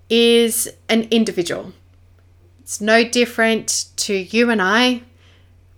is 0.09 0.69
an 0.87 1.07
individual. 1.11 1.73
It's 2.61 2.79
no 2.79 3.03
different 3.07 3.85
to 3.97 4.13
you 4.13 4.49
and 4.49 4.61
I. 4.61 5.01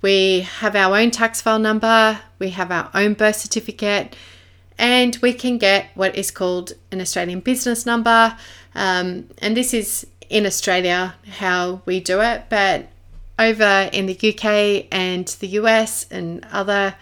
We 0.02 0.42
have 0.42 0.76
our 0.76 0.96
own 0.98 1.12
tax 1.12 1.42
file 1.42 1.60
number, 1.60 2.20
we 2.38 2.52
have 2.52 2.72
our 2.72 2.90
own 2.94 3.16
birth 3.16 3.36
certificate, 3.36 4.16
and 4.80 5.18
we 5.22 5.34
can 5.34 5.58
get 5.58 5.88
what 5.94 6.16
is 6.16 6.32
called 6.32 6.72
an 6.92 7.02
Australian 7.02 7.42
business 7.42 7.86
number. 7.86 8.36
Um, 8.74 9.30
and 9.40 9.56
this 9.56 9.74
is 9.74 10.08
in 10.30 10.46
Australia 10.46 11.16
how 11.34 11.82
we 11.86 12.00
do 12.00 12.22
it, 12.22 12.46
but 12.50 12.88
over 13.38 13.90
in 13.92 14.06
the 14.06 14.14
UK 14.16 14.88
and 14.92 15.28
the 15.40 15.48
US 15.60 16.08
and 16.10 16.46
other 16.52 16.96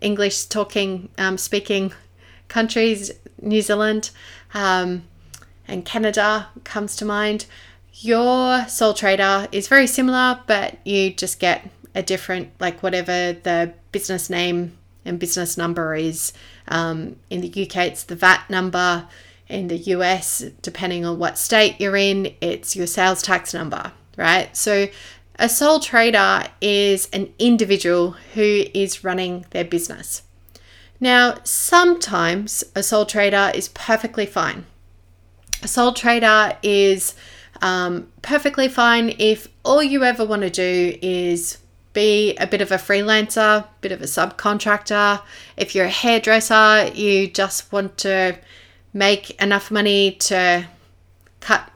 English 0.00 0.46
talking, 0.46 1.10
um, 1.18 1.36
speaking 1.36 1.92
countries, 2.48 3.12
New 3.42 3.60
Zealand 3.60 4.10
um, 4.54 5.04
and 5.66 5.84
Canada 5.84 6.48
comes 6.64 6.96
to 6.96 7.04
mind. 7.04 7.44
Your 7.92 8.66
sole 8.68 8.94
trader 8.94 9.48
is 9.52 9.68
very 9.68 9.86
similar, 9.86 10.40
but 10.46 10.78
you 10.84 11.12
just 11.12 11.40
get 11.40 11.68
a 11.94 12.02
different, 12.02 12.52
like 12.58 12.82
whatever 12.82 13.32
the 13.32 13.74
business 13.92 14.30
name 14.30 14.78
and 15.04 15.18
business 15.18 15.56
number 15.58 15.94
is. 15.94 16.32
Um, 16.68 17.16
in 17.30 17.40
the 17.40 17.48
UK, 17.48 17.76
it's 17.88 18.04
the 18.04 18.14
VAT 18.14 18.48
number 18.48 19.08
in 19.48 19.68
the 19.68 19.78
US, 19.78 20.44
depending 20.62 21.04
on 21.06 21.18
what 21.18 21.38
state 21.38 21.80
you're 21.80 21.96
in, 21.96 22.34
it's 22.40 22.76
your 22.76 22.86
sales 22.86 23.22
tax 23.22 23.54
number, 23.54 23.92
right? 24.16 24.54
So 24.56 24.88
A 25.38 25.48
sole 25.48 25.78
trader 25.78 26.44
is 26.60 27.08
an 27.12 27.32
individual 27.38 28.16
who 28.34 28.64
is 28.74 29.04
running 29.04 29.46
their 29.50 29.64
business. 29.64 30.22
Now, 30.98 31.36
sometimes 31.44 32.64
a 32.74 32.82
sole 32.82 33.06
trader 33.06 33.52
is 33.54 33.68
perfectly 33.68 34.26
fine. 34.26 34.66
A 35.62 35.68
sole 35.68 35.92
trader 35.92 36.56
is 36.64 37.14
um, 37.62 38.08
perfectly 38.20 38.66
fine 38.66 39.14
if 39.18 39.46
all 39.64 39.82
you 39.82 40.02
ever 40.02 40.24
want 40.24 40.42
to 40.42 40.50
do 40.50 40.98
is 41.00 41.58
be 41.98 42.36
a 42.36 42.46
bit 42.46 42.60
of 42.60 42.70
a 42.70 42.76
freelancer, 42.76 43.66
bit 43.80 43.90
of 43.90 44.00
a 44.00 44.04
subcontractor. 44.04 45.20
If 45.56 45.74
you're 45.74 45.86
a 45.86 45.90
hairdresser, 45.90 46.92
you 46.94 47.26
just 47.26 47.72
want 47.72 47.98
to 47.98 48.38
make 48.92 49.30
enough 49.42 49.72
money 49.72 50.12
to 50.12 50.68
cut 51.40 51.72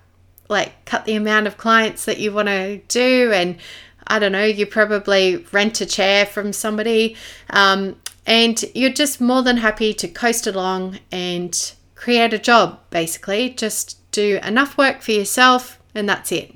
like 0.49 0.85
cut 0.85 1.07
the 1.07 1.17
amount 1.17 1.49
of 1.49 1.57
clients 1.57 2.05
that 2.05 2.21
you 2.21 2.31
want 2.33 2.47
to 2.47 2.79
do 2.87 3.33
and 3.35 3.57
I 4.07 4.21
don't 4.21 4.31
know, 4.31 4.45
you 4.45 4.65
probably 4.65 5.45
rent 5.51 5.81
a 5.81 5.87
chair 5.87 6.25
from 6.25 6.53
somebody 6.53 7.17
um, 7.51 7.97
and 8.25 8.65
you're 8.77 8.93
just 8.93 9.21
more 9.21 9.43
than 9.43 9.57
happy 9.57 9.93
to 9.95 10.07
coast 10.07 10.47
along 10.47 11.01
and 11.11 11.53
create 11.97 12.33
a 12.33 12.39
job 12.39 12.79
basically. 12.91 13.51
Just 13.51 13.99
do 14.13 14.39
enough 14.45 14.79
work 14.79 15.03
for 15.03 15.11
yourself 15.11 15.81
and 15.97 16.09
that's 16.09 16.31
it. 16.31 16.55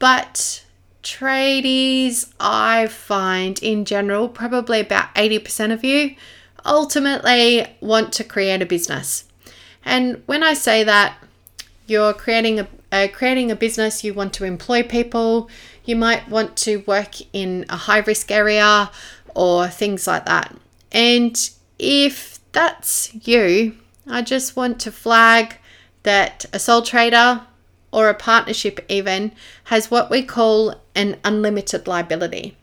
But 0.00 0.64
tradies, 1.04 2.32
I 2.40 2.88
find 2.88 3.62
in 3.62 3.84
general, 3.84 4.28
probably 4.28 4.80
about 4.80 5.14
80% 5.14 5.72
of 5.72 5.84
you 5.84 6.16
ultimately 6.64 7.66
want 7.80 8.12
to 8.14 8.24
create 8.24 8.60
a 8.60 8.66
business. 8.66 9.24
And 9.84 10.22
when 10.26 10.42
I 10.42 10.54
say 10.54 10.82
that, 10.82 11.16
you're 11.86 12.12
creating 12.12 12.60
a 12.60 12.68
uh, 12.92 13.06
creating 13.12 13.52
a 13.52 13.56
business, 13.56 14.02
you 14.02 14.12
want 14.12 14.32
to 14.32 14.44
employ 14.44 14.82
people, 14.82 15.48
you 15.84 15.94
might 15.94 16.28
want 16.28 16.56
to 16.56 16.78
work 16.88 17.14
in 17.32 17.64
a 17.68 17.76
high 17.76 17.98
risk 17.98 18.32
area 18.32 18.90
or 19.34 19.68
things 19.68 20.08
like 20.08 20.26
that. 20.26 20.54
And 20.90 21.50
if 21.78 22.40
that's 22.50 23.14
you, 23.26 23.76
I 24.08 24.22
just 24.22 24.56
want 24.56 24.80
to 24.80 24.90
flag 24.90 25.56
that 26.02 26.46
a 26.52 26.58
sole 26.58 26.82
trader 26.82 27.42
or 27.92 28.08
a 28.08 28.14
partnership 28.14 28.84
even 28.88 29.32
has 29.64 29.90
what 29.90 30.10
we 30.10 30.22
call 30.22 30.74
an 30.94 31.16
unlimited 31.24 31.86
liability. 31.86 32.56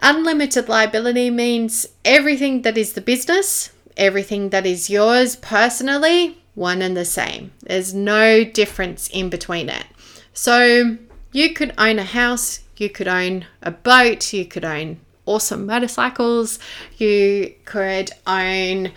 Unlimited 0.00 0.68
liability 0.68 1.30
means 1.30 1.86
everything 2.04 2.62
that 2.62 2.76
is 2.76 2.94
the 2.94 3.00
business, 3.00 3.70
everything 3.96 4.50
that 4.50 4.66
is 4.66 4.90
yours 4.90 5.36
personally, 5.36 6.38
one 6.54 6.82
and 6.82 6.96
the 6.96 7.04
same. 7.04 7.52
There's 7.62 7.94
no 7.94 8.44
difference 8.44 9.08
in 9.08 9.30
between 9.30 9.68
it. 9.68 9.86
So 10.32 10.96
you 11.30 11.54
could 11.54 11.72
own 11.78 11.98
a 11.98 12.04
house, 12.04 12.60
you 12.76 12.90
could 12.90 13.08
own 13.08 13.46
a 13.62 13.70
boat, 13.70 14.32
you 14.32 14.44
could 14.44 14.64
own 14.64 15.00
awesome 15.24 15.66
motorcycles, 15.66 16.58
you 16.96 17.54
could 17.64 18.10
own 18.26 18.92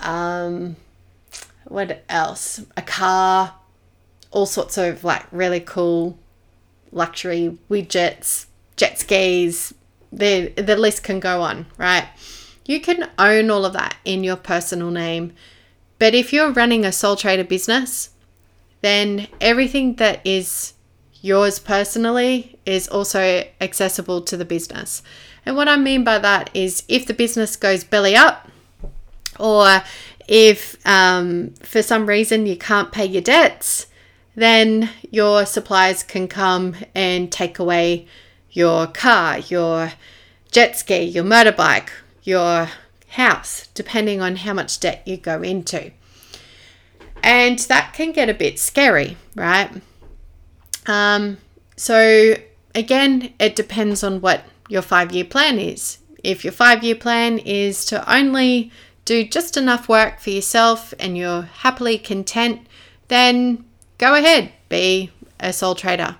um, 0.00 0.76
what 1.64 2.04
else? 2.08 2.62
A 2.76 2.82
car, 2.82 3.54
all 4.30 4.46
sorts 4.46 4.78
of 4.78 5.04
like 5.04 5.26
really 5.32 5.60
cool 5.60 6.18
luxury 6.92 7.58
widgets, 7.70 8.46
jet 8.76 8.98
skis. 8.98 9.74
The 10.12 10.48
the 10.56 10.76
list 10.76 11.02
can 11.02 11.20
go 11.20 11.42
on, 11.42 11.66
right? 11.76 12.08
You 12.64 12.80
can 12.80 13.10
own 13.18 13.50
all 13.50 13.64
of 13.64 13.72
that 13.72 13.96
in 14.04 14.24
your 14.24 14.36
personal 14.36 14.90
name. 14.90 15.32
But 15.98 16.14
if 16.14 16.32
you're 16.32 16.52
running 16.52 16.84
a 16.84 16.92
sole 16.92 17.16
trader 17.16 17.44
business, 17.44 18.10
then 18.82 19.26
everything 19.40 19.96
that 19.96 20.20
is 20.24 20.74
yours 21.20 21.58
personally 21.58 22.58
is 22.64 22.86
also 22.88 23.44
accessible 23.60 24.20
to 24.22 24.36
the 24.36 24.44
business. 24.44 25.02
And 25.44 25.56
what 25.56 25.68
I 25.68 25.76
mean 25.76 26.04
by 26.04 26.18
that 26.18 26.50
is 26.54 26.84
if 26.88 27.06
the 27.06 27.14
business 27.14 27.56
goes 27.56 27.84
belly 27.84 28.14
up, 28.14 28.48
or 29.38 29.82
if 30.28 30.76
um, 30.86 31.54
for 31.62 31.82
some 31.82 32.06
reason 32.06 32.46
you 32.46 32.56
can't 32.56 32.92
pay 32.92 33.06
your 33.06 33.22
debts, 33.22 33.86
then 34.38 34.90
your 35.10 35.44
suppliers 35.44 36.02
can 36.02 36.28
come 36.28 36.76
and 36.94 37.30
take 37.30 37.58
away 37.58 38.06
your 38.50 38.86
car, 38.86 39.38
your 39.38 39.92
jet 40.52 40.76
ski, 40.76 41.02
your 41.02 41.24
motorbike, 41.24 41.90
your 42.22 42.68
house, 43.08 43.66
depending 43.74 44.20
on 44.20 44.36
how 44.36 44.54
much 44.54 44.78
debt 44.78 45.02
you 45.06 45.16
go 45.16 45.42
into. 45.42 45.90
And 47.22 47.58
that 47.58 47.92
can 47.94 48.12
get 48.12 48.28
a 48.28 48.34
bit 48.34 48.60
scary, 48.60 49.16
right? 49.34 49.70
Um, 50.86 51.38
so, 51.76 52.34
again, 52.74 53.34
it 53.40 53.56
depends 53.56 54.04
on 54.04 54.20
what 54.20 54.44
your 54.68 54.82
five 54.82 55.10
year 55.10 55.24
plan 55.24 55.58
is. 55.58 55.98
If 56.22 56.44
your 56.44 56.52
five 56.52 56.84
year 56.84 56.94
plan 56.94 57.38
is 57.38 57.84
to 57.86 58.12
only 58.12 58.70
do 59.04 59.24
just 59.24 59.56
enough 59.56 59.88
work 59.88 60.20
for 60.20 60.30
yourself 60.30 60.94
and 61.00 61.18
you're 61.18 61.42
happily 61.42 61.98
content, 61.98 62.66
then 63.08 63.64
go 63.98 64.14
ahead, 64.14 64.52
be 64.68 65.10
a 65.38 65.52
sole 65.52 65.74
trader. 65.74 66.16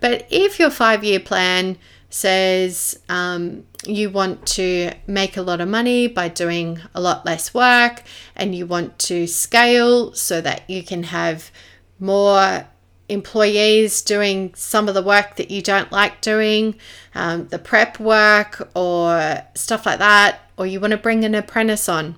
But 0.00 0.26
if 0.30 0.58
your 0.58 0.70
five 0.70 1.04
year 1.04 1.20
plan 1.20 1.78
says 2.10 3.00
um, 3.08 3.64
you 3.84 4.08
want 4.08 4.46
to 4.46 4.92
make 5.06 5.36
a 5.36 5.42
lot 5.42 5.60
of 5.60 5.68
money 5.68 6.06
by 6.06 6.28
doing 6.28 6.78
a 6.94 7.00
lot 7.00 7.26
less 7.26 7.52
work 7.52 8.02
and 8.36 8.54
you 8.54 8.66
want 8.66 8.98
to 9.00 9.26
scale 9.26 10.12
so 10.12 10.40
that 10.40 10.68
you 10.68 10.82
can 10.82 11.04
have 11.04 11.50
more 11.98 12.66
employees 13.08 14.00
doing 14.02 14.54
some 14.54 14.88
of 14.88 14.94
the 14.94 15.02
work 15.02 15.36
that 15.36 15.50
you 15.50 15.60
don't 15.60 15.90
like 15.92 16.20
doing, 16.20 16.74
um, 17.14 17.48
the 17.48 17.58
prep 17.58 17.98
work 17.98 18.70
or 18.74 19.42
stuff 19.54 19.84
like 19.86 19.98
that, 19.98 20.40
or 20.56 20.66
you 20.66 20.80
want 20.80 20.92
to 20.92 20.96
bring 20.96 21.24
an 21.24 21.34
apprentice 21.34 21.88
on, 21.88 22.16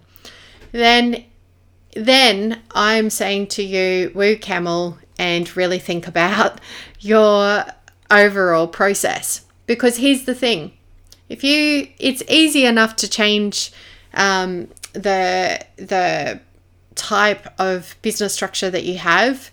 then 0.73 1.25
then 1.97 2.61
I'm 2.73 3.11
saying 3.11 3.49
to 3.49 3.63
you, 3.63 4.13
woo 4.15 4.37
camel, 4.37 4.99
and 5.19 5.57
really 5.57 5.79
think 5.79 6.07
about 6.07 6.61
your 7.01 7.65
overall 8.11 8.69
process. 8.69 9.45
Because 9.67 9.97
here's 9.97 10.25
the 10.25 10.35
thing 10.35 10.73
if 11.29 11.43
you, 11.43 11.89
it's 11.99 12.23
easy 12.29 12.65
enough 12.65 12.95
to 12.97 13.09
change 13.09 13.73
um, 14.15 14.69
the, 14.93 15.65
the 15.77 16.41
type 16.95 17.49
of 17.59 17.97
business 18.03 18.35
structure 18.35 18.71
that 18.71 18.85
you 18.85 18.99
have, 18.99 19.51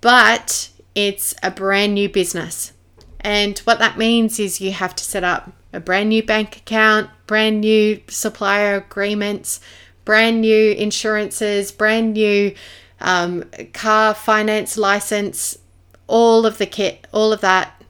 but 0.00 0.70
it's 0.94 1.34
a 1.42 1.50
brand 1.50 1.94
new 1.94 2.08
business. 2.08 2.72
And 3.20 3.58
what 3.60 3.80
that 3.80 3.98
means 3.98 4.38
is 4.38 4.60
you 4.60 4.70
have 4.70 4.94
to 4.94 5.02
set 5.02 5.24
up 5.24 5.52
a 5.72 5.80
brand 5.80 6.10
new 6.10 6.22
bank 6.22 6.58
account, 6.58 7.10
brand 7.26 7.60
new 7.60 8.00
supplier 8.08 8.76
agreements, 8.76 9.60
brand 10.06 10.40
new 10.40 10.72
insurances, 10.72 11.70
brand 11.70 12.14
new 12.14 12.54
um, 13.02 13.44
car 13.74 14.14
finance 14.14 14.78
license, 14.78 15.58
all 16.06 16.46
of 16.46 16.56
the 16.56 16.64
kit, 16.64 17.06
all 17.12 17.34
of 17.34 17.42
that 17.42 17.82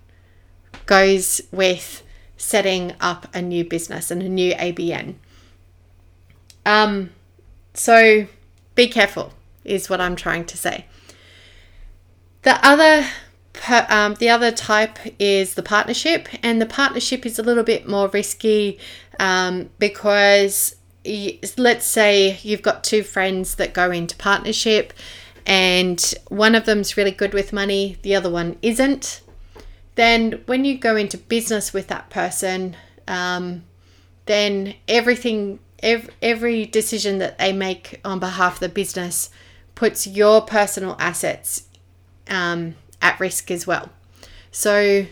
goes 0.87 1.41
with 1.53 2.03
setting 2.37 2.95
up 3.01 3.29
a 3.35 3.41
new 3.41 3.65
business 3.65 4.11
and 4.11 4.23
a 4.23 4.29
new 4.29 4.53
ABN. 4.55 5.15
Um, 6.65 7.11
so 7.75 8.27
be 8.75 8.89
careful, 8.89 9.33
is 9.65 9.89
what 9.89 10.01
I'm 10.01 10.17
trying 10.17 10.47
to 10.47 10.57
say. 10.57 10.87
The 12.43 12.59
other 12.67 13.07
um, 13.89 14.15
the 14.15 14.29
other 14.29 14.53
type 14.53 14.99
is 15.19 15.55
the 15.55 15.63
partnership, 15.63 16.29
and 16.43 16.61
the 16.61 16.67
partnership 16.67 17.25
is 17.25 17.39
a 17.39 17.43
little 17.43 17.65
bit 17.65 17.89
more 17.89 18.09
risky 18.09 18.79
um, 19.19 19.71
because 19.79 20.77
let's 21.57 21.87
say 21.87 22.39
you've 22.43 22.63
got 22.63 22.85
two 22.85 23.03
friends 23.03 23.55
that 23.57 23.73
go 23.73 23.91
into 23.91 24.17
partnership 24.17 24.93
and 25.47 26.15
one 26.29 26.55
of 26.55 26.67
them's 26.67 26.97
really 26.97 27.13
good 27.13 27.33
with 27.33 27.53
money, 27.53 27.99
the 28.03 28.15
other 28.15 28.29
one 28.29 28.57
isn't, 28.63 29.21
then 29.95 30.43
when 30.47 30.65
you 30.65 30.77
go 30.77 30.97
into 30.97 31.17
business 31.17 31.73
with 31.73 31.87
that 31.87 32.11
person, 32.11 32.77
um, 33.07 33.63
then 34.27 34.75
everything, 34.89 35.61
every, 35.83 36.13
every 36.21 36.67
decision 36.67 37.19
that 37.19 37.39
they 37.39 37.53
make 37.53 38.01
on 38.05 38.19
behalf 38.19 38.55
of 38.55 38.61
the 38.61 38.69
business 38.69 39.31
puts 39.77 40.07
your 40.07 40.43
personal 40.43 40.97
assets 40.99 41.69
um, 42.29 42.75
at 43.01 43.19
risk 43.21 43.51
as 43.51 43.67
well. 43.67 43.91
So 44.51 45.07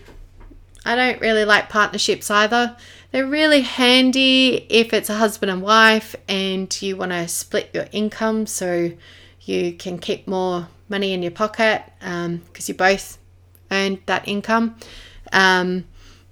I 0.85 0.96
don't 0.96 1.20
really 1.20 1.44
like 1.44 1.68
partnerships 1.68 2.30
either. 2.30 2.76
They're 3.14 3.24
really 3.24 3.61
handy 3.61 4.66
if 4.68 4.92
it's 4.92 5.09
a 5.09 5.14
husband 5.14 5.48
and 5.48 5.62
wife 5.62 6.16
and 6.27 6.83
you 6.83 6.96
want 6.96 7.12
to 7.12 7.29
split 7.29 7.70
your 7.72 7.87
income 7.92 8.44
so 8.48 8.90
you 9.42 9.74
can 9.74 10.00
keep 10.00 10.27
more 10.27 10.66
money 10.88 11.12
in 11.12 11.22
your 11.22 11.31
pocket 11.31 11.85
because 12.00 12.24
um, 12.24 12.42
you 12.59 12.74
both 12.74 13.18
earn 13.70 14.00
that 14.07 14.27
income. 14.27 14.74
Um, 15.33 15.85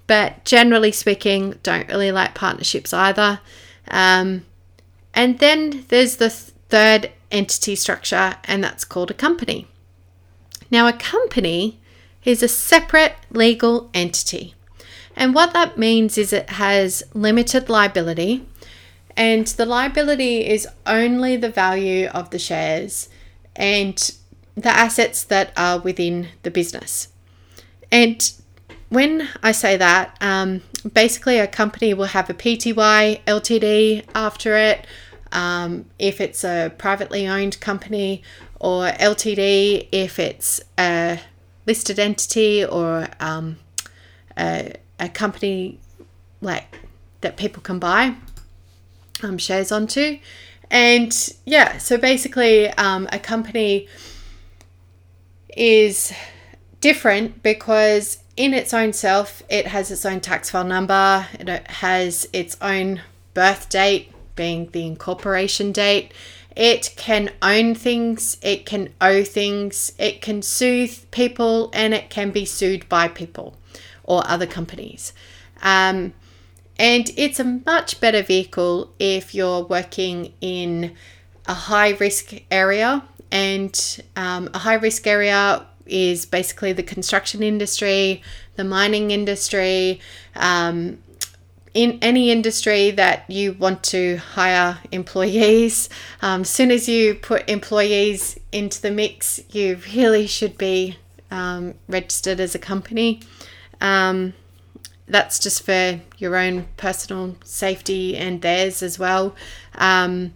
but 0.09 0.45
generally 0.45 0.91
speaking, 0.91 1.61
don't 1.63 1.87
really 1.87 2.11
like 2.11 2.35
partnerships 2.35 2.93
either. 2.93 3.39
Um, 3.87 4.45
and 5.15 5.39
then 5.39 5.85
there's 5.87 6.17
the 6.17 6.31
th- 6.31 6.51
third 6.69 7.13
entity 7.31 7.77
structure, 7.77 8.35
and 8.43 8.65
that's 8.65 8.85
called 8.85 9.13
a 9.13 9.15
company. 9.15 9.69
Now, 10.69 10.89
a 10.89 10.93
company 10.93 11.81
is 12.25 12.43
a 12.43 12.49
separate 12.49 13.15
legal 13.31 13.89
entity. 13.95 14.57
And 15.17 15.35
what 15.35 15.53
that 15.53 15.79
means 15.79 16.17
is 16.19 16.33
it 16.33 16.51
has 16.51 17.03
limited 17.15 17.69
liability, 17.69 18.47
and 19.17 19.47
the 19.47 19.67
liability 19.67 20.47
is 20.47 20.67
only 20.87 21.37
the 21.37 21.51
value 21.51 22.07
of 22.09 22.31
the 22.31 22.39
shares 22.39 23.09
and 23.55 24.11
the 24.55 24.71
assets 24.71 25.23
that 25.25 25.53
are 25.57 25.79
within 25.79 26.29
the 26.43 26.51
business. 26.51 27.09
And 27.91 28.33
when 28.89 29.29
I 29.43 29.53
say 29.53 29.77
that, 29.77 30.17
um, 30.21 30.63
basically 30.95 31.39
a 31.39 31.47
company 31.47 31.95
will 31.95 32.07
have 32.07 32.31
a 32.31 32.35
PTY 32.35 33.21
LTD 33.27 34.05
after 34.15 34.57
it. 34.57 34.87
Um, 35.31 35.87
if 35.99 36.21
it's 36.21 36.45
a 36.45 36.73
privately 36.77 37.27
owned 37.27 37.59
company, 37.61 38.23
or 38.63 38.87
LTD 38.87 39.89
if 39.91 40.19
it's 40.19 40.61
a 40.79 41.21
listed 41.67 41.99
entity 41.99 42.65
or 42.65 43.09
um, 43.21 43.57
a, 44.39 44.75
a 45.03 45.09
company 45.09 45.81
like 46.41 46.79
that 47.21 47.37
people 47.37 47.61
can 47.63 47.79
buy 47.79 48.15
um, 49.23 49.37
shares 49.37 49.73
onto. 49.73 50.19
And 50.71 51.13
yeah, 51.45 51.77
so 51.79 51.99
basically, 51.99 52.69
um, 52.71 53.09
a 53.13 53.19
company 53.19 53.89
is 55.55 56.13
different 56.81 57.43
because 57.43 58.19
in 58.37 58.55
its 58.55 58.73
own 58.73 58.93
self, 58.93 59.43
it 59.51 59.67
has 59.67 59.91
its 59.91 60.07
own 60.07 60.21
tax 60.21 60.49
file 60.49 60.65
number, 60.65 61.27
it 61.39 61.49
has 61.49 62.27
its 62.33 62.57
own 62.63 63.03
birth 63.35 63.69
date, 63.69 64.11
being 64.35 64.71
the 64.71 64.87
incorporation 64.87 65.73
date. 65.73 66.13
It 66.57 66.95
can 66.97 67.31
own 67.43 67.75
things, 67.75 68.39
it 68.43 68.65
can 68.67 68.91
owe 69.01 69.25
things, 69.25 69.93
it 69.99 70.23
can 70.23 70.43
sue 70.43 70.89
people, 71.11 71.71
and 71.73 71.93
it 71.93 72.09
can 72.09 72.31
be 72.31 72.45
sued 72.45 72.89
by 72.89 73.09
people 73.09 73.57
or 74.05 74.23
other 74.27 74.47
companies. 74.47 75.13
Um, 75.63 76.13
and 76.79 77.11
it's 77.17 77.39
a 77.39 77.45
much 77.45 78.01
better 78.01 78.23
vehicle 78.23 78.93
if 78.99 79.35
you're 79.35 79.63
working 79.63 80.33
in 80.41 80.95
a 81.47 81.55
high 81.55 81.91
risk 81.91 82.35
area. 82.51 83.05
And 83.31 84.03
um, 84.17 84.51
a 84.53 84.59
high 84.59 84.75
risk 84.75 85.07
area 85.07 85.67
is 85.87 86.27
basically 86.27 86.73
the 86.73 86.83
construction 86.83 87.43
industry, 87.43 88.23
the 88.57 88.65
mining 88.65 89.11
industry, 89.11 90.01
um, 90.37 90.99
in 91.75 91.99
any 92.03 92.31
industry 92.31 92.91
that 92.91 93.29
you 93.31 93.55
want 93.55 93.83
to 93.83 94.17
hire 94.19 94.79
employees, 94.91 95.89
um, 96.21 96.45
soon 96.45 96.71
as 96.71 96.89
you 96.89 97.15
put 97.15 97.49
employees 97.49 98.39
into 98.53 98.81
the 98.83 98.91
mix, 98.91 99.41
you 99.51 99.79
really 99.95 100.27
should 100.27 100.59
be 100.59 100.99
um, 101.31 101.75
registered 101.89 102.41
as 102.41 102.55
a 102.55 102.59
company. 102.59 103.21
Um, 103.83 104.35
that's 105.09 105.39
just 105.39 105.65
for 105.65 106.01
your 106.17 106.37
own 106.37 106.69
personal 106.77 107.37
safety 107.45 108.17
and 108.17 108.41
theirs 108.41 108.83
as 108.83 108.99
well. 108.99 109.35
Um, 109.75 110.33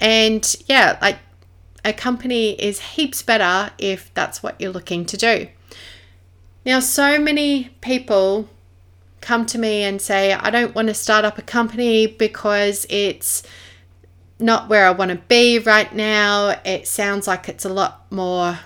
and 0.00 0.56
yeah, 0.66 0.98
like 1.00 1.18
a 1.84 1.92
company 1.92 2.60
is 2.60 2.80
heaps 2.80 3.22
better 3.22 3.72
if 3.78 4.12
that's 4.14 4.42
what 4.42 4.60
you're 4.60 4.72
looking 4.72 5.06
to 5.06 5.16
do. 5.16 5.48
Now, 6.66 6.80
so 6.80 7.18
many 7.18 7.70
people 7.80 8.48
come 9.20 9.46
to 9.46 9.58
me 9.58 9.82
and 9.82 10.02
say, 10.02 10.32
I 10.32 10.50
don't 10.50 10.74
want 10.74 10.88
to 10.88 10.94
start 10.94 11.24
up 11.24 11.38
a 11.38 11.42
company 11.42 12.06
because 12.06 12.86
it's 12.90 13.42
not 14.38 14.68
where 14.68 14.86
I 14.86 14.90
want 14.90 15.10
to 15.10 15.16
be 15.16 15.58
right 15.58 15.94
now. 15.94 16.60
It 16.64 16.88
sounds 16.88 17.26
like 17.26 17.48
it's 17.48 17.64
a 17.64 17.72
lot 17.72 18.10
more, 18.10 18.58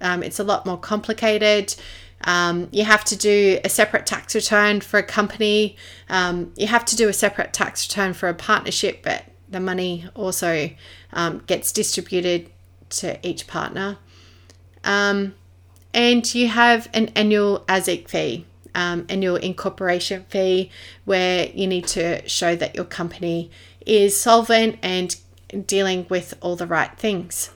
um, 0.00 0.22
it's 0.22 0.38
a 0.38 0.44
lot 0.44 0.64
more 0.64 0.78
complicated. 0.78 1.74
Um, 2.24 2.68
you 2.72 2.84
have 2.84 3.04
to 3.04 3.16
do 3.16 3.60
a 3.64 3.68
separate 3.68 4.06
tax 4.06 4.34
return 4.34 4.80
for 4.80 4.98
a 4.98 5.02
company. 5.02 5.76
Um, 6.08 6.52
you 6.56 6.66
have 6.66 6.84
to 6.86 6.96
do 6.96 7.08
a 7.08 7.12
separate 7.12 7.52
tax 7.52 7.88
return 7.88 8.14
for 8.14 8.28
a 8.28 8.34
partnership, 8.34 9.02
but 9.02 9.24
the 9.48 9.60
money 9.60 10.06
also 10.14 10.70
um, 11.12 11.42
gets 11.46 11.70
distributed 11.70 12.50
to 12.90 13.18
each 13.26 13.46
partner. 13.46 13.98
Um, 14.82 15.34
and 15.92 16.34
you 16.34 16.48
have 16.48 16.88
an 16.92 17.10
annual 17.14 17.60
ASIC 17.68 18.08
fee 18.08 18.46
um, 18.74 19.06
annual 19.08 19.36
incorporation 19.36 20.24
fee 20.28 20.70
where 21.04 21.48
you 21.50 21.66
need 21.66 21.86
to 21.88 22.26
show 22.28 22.56
that 22.56 22.74
your 22.74 22.84
company 22.84 23.50
is 23.86 24.18
solvent 24.18 24.78
and 24.82 25.16
dealing 25.66 26.06
with 26.08 26.34
all 26.40 26.56
the 26.56 26.66
right 26.66 26.96
things. 26.98 27.50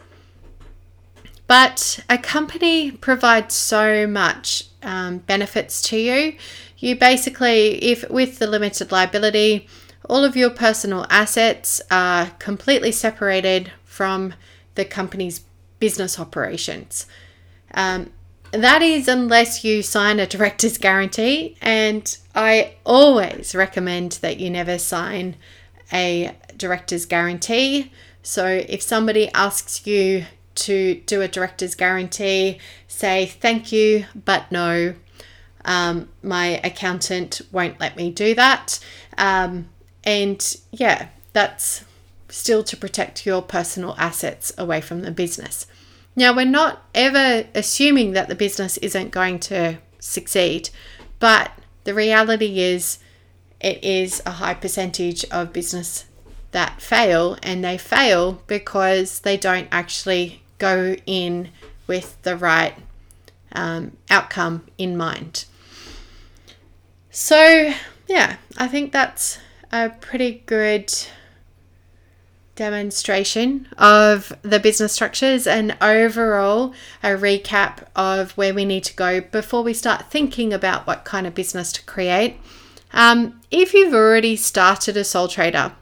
But 1.48 2.00
a 2.10 2.18
company 2.18 2.92
provides 2.92 3.54
so 3.54 4.06
much 4.06 4.64
um, 4.82 5.18
benefits 5.18 5.82
to 5.84 5.96
you. 5.96 6.36
You 6.76 6.94
basically, 6.94 7.82
if 7.82 8.08
with 8.10 8.38
the 8.38 8.46
limited 8.46 8.92
liability, 8.92 9.66
all 10.08 10.24
of 10.24 10.36
your 10.36 10.50
personal 10.50 11.06
assets 11.10 11.80
are 11.90 12.30
completely 12.38 12.92
separated 12.92 13.72
from 13.84 14.34
the 14.74 14.84
company's 14.84 15.40
business 15.80 16.20
operations. 16.20 17.06
Um, 17.74 18.12
that 18.52 18.82
is 18.82 19.08
unless 19.08 19.64
you 19.64 19.82
sign 19.82 20.20
a 20.20 20.26
director's 20.26 20.78
guarantee, 20.86 21.56
and 21.62 22.16
I 22.34 22.74
always 22.84 23.54
recommend 23.54 24.12
that 24.20 24.38
you 24.38 24.50
never 24.50 24.78
sign 24.78 25.36
a 25.92 26.36
director's 26.56 27.06
guarantee. 27.06 27.90
So 28.22 28.46
if 28.46 28.82
somebody 28.82 29.30
asks 29.32 29.86
you 29.86 30.26
to 30.58 30.96
do 31.06 31.22
a 31.22 31.28
director's 31.28 31.74
guarantee, 31.74 32.58
say 32.86 33.26
thank 33.26 33.72
you, 33.72 34.06
but 34.14 34.50
no. 34.50 34.94
Um, 35.64 36.08
my 36.22 36.60
accountant 36.64 37.42
won't 37.52 37.80
let 37.80 37.96
me 37.96 38.10
do 38.10 38.34
that. 38.34 38.78
Um, 39.16 39.68
and 40.04 40.56
yeah, 40.70 41.08
that's 41.32 41.84
still 42.28 42.62
to 42.64 42.76
protect 42.76 43.26
your 43.26 43.42
personal 43.42 43.94
assets 43.98 44.52
away 44.56 44.80
from 44.80 45.02
the 45.02 45.10
business. 45.10 45.66
Now, 46.16 46.34
we're 46.34 46.46
not 46.46 46.82
ever 46.94 47.46
assuming 47.54 48.12
that 48.12 48.28
the 48.28 48.34
business 48.34 48.76
isn't 48.78 49.10
going 49.10 49.38
to 49.40 49.78
succeed, 49.98 50.70
but 51.18 51.52
the 51.84 51.94
reality 51.94 52.60
is 52.60 52.98
it 53.60 53.82
is 53.84 54.22
a 54.26 54.32
high 54.32 54.54
percentage 54.54 55.24
of 55.26 55.52
business 55.52 56.06
that 56.50 56.80
fail, 56.80 57.36
and 57.42 57.62
they 57.62 57.76
fail 57.76 58.42
because 58.46 59.20
they 59.20 59.36
don't 59.36 59.68
actually 59.70 60.42
go 60.58 60.96
in 61.06 61.50
with 61.86 62.20
the 62.22 62.36
right 62.36 62.74
um, 63.52 63.96
outcome 64.10 64.66
in 64.76 64.96
mind. 64.96 65.44
So, 67.10 67.72
yeah, 68.06 68.36
I 68.56 68.68
think 68.68 68.92
that's 68.92 69.38
a 69.72 69.90
pretty 69.90 70.42
good 70.46 70.92
demonstration 72.58 73.68
of 73.78 74.32
the 74.42 74.58
business 74.58 74.92
structures 74.92 75.46
and 75.46 75.76
overall 75.80 76.74
a 77.04 77.10
recap 77.10 77.84
of 77.94 78.32
where 78.32 78.52
we 78.52 78.64
need 78.64 78.82
to 78.82 78.94
go 78.96 79.20
before 79.20 79.62
we 79.62 79.72
start 79.72 80.10
thinking 80.10 80.52
about 80.52 80.86
what 80.86 81.04
kind 81.04 81.26
of 81.26 81.34
business 81.34 81.72
to 81.72 81.82
create. 81.84 82.36
Um, 82.92 83.40
if 83.50 83.74
you've 83.74 83.94
already 83.94 84.34
started 84.34 84.96
a 84.96 85.04
sole 85.04 85.28
trader, 85.28 85.72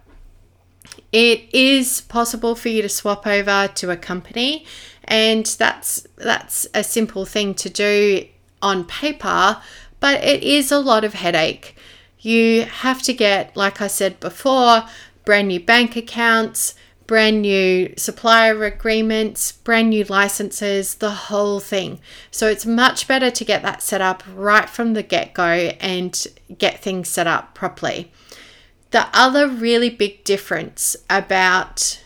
it 1.12 1.52
is 1.52 2.00
possible 2.02 2.54
for 2.54 2.68
you 2.68 2.82
to 2.82 2.88
swap 2.88 3.26
over 3.26 3.68
to 3.74 3.90
a 3.90 3.96
company, 3.96 4.66
and 5.04 5.46
that's 5.46 6.06
that's 6.16 6.66
a 6.74 6.82
simple 6.82 7.24
thing 7.24 7.54
to 7.54 7.70
do 7.70 8.26
on 8.62 8.84
paper, 8.84 9.60
but 10.00 10.22
it 10.22 10.42
is 10.42 10.72
a 10.72 10.78
lot 10.78 11.04
of 11.04 11.14
headache. 11.14 11.76
You 12.18 12.64
have 12.64 13.02
to 13.02 13.12
get, 13.12 13.56
like 13.56 13.80
I 13.80 13.86
said 13.86 14.18
before, 14.18 14.84
brand 15.24 15.48
new 15.48 15.60
bank 15.60 15.96
accounts, 15.96 16.74
brand 17.06 17.42
new 17.42 17.94
supplier 17.96 18.64
agreements, 18.64 19.52
brand 19.52 19.90
new 19.90 20.04
licenses, 20.04 20.96
the 20.96 21.10
whole 21.10 21.60
thing. 21.60 22.00
So 22.30 22.48
it's 22.48 22.66
much 22.66 23.06
better 23.06 23.30
to 23.30 23.44
get 23.44 23.62
that 23.62 23.82
set 23.82 24.00
up 24.00 24.22
right 24.34 24.68
from 24.68 24.94
the 24.94 25.02
get 25.02 25.34
go 25.34 25.44
and 25.44 26.26
get 26.58 26.80
things 26.80 27.08
set 27.08 27.26
up 27.26 27.54
properly. 27.54 28.10
The 28.96 29.08
other 29.12 29.46
really 29.46 29.90
big 29.90 30.24
difference 30.24 30.96
about 31.10 32.02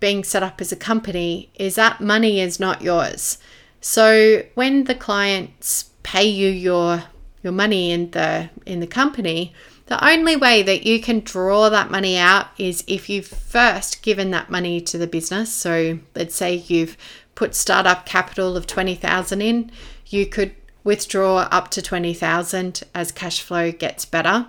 being 0.00 0.24
set 0.24 0.42
up 0.42 0.62
as 0.62 0.72
a 0.72 0.76
company 0.90 1.50
is 1.56 1.74
that 1.74 2.00
money 2.00 2.40
is 2.40 2.58
not 2.58 2.80
yours. 2.80 3.36
So 3.82 4.44
when 4.54 4.84
the 4.84 4.94
clients 4.94 5.90
pay 6.02 6.24
you 6.24 6.48
your 6.48 7.02
your 7.42 7.52
money 7.52 7.90
in 7.90 8.12
the 8.12 8.48
in 8.64 8.80
the 8.80 8.86
company, 8.86 9.52
the 9.84 10.02
only 10.02 10.34
way 10.34 10.62
that 10.62 10.86
you 10.86 10.98
can 10.98 11.20
draw 11.20 11.68
that 11.68 11.90
money 11.90 12.16
out 12.16 12.46
is 12.56 12.84
if 12.86 13.10
you've 13.10 13.26
first 13.26 14.02
given 14.02 14.30
that 14.30 14.48
money 14.48 14.80
to 14.80 14.96
the 14.96 15.06
business. 15.06 15.52
So 15.52 15.98
let's 16.14 16.34
say 16.34 16.54
you've 16.54 16.96
put 17.34 17.54
startup 17.54 18.06
capital 18.06 18.56
of 18.56 18.66
20,000 18.66 19.42
in, 19.42 19.70
you 20.06 20.24
could 20.24 20.54
withdraw 20.84 21.48
up 21.50 21.70
to 21.72 21.82
20,000 21.82 22.82
as 22.94 23.12
cash 23.12 23.42
flow 23.42 23.70
gets 23.70 24.06
better. 24.06 24.46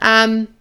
Um, 0.00 0.54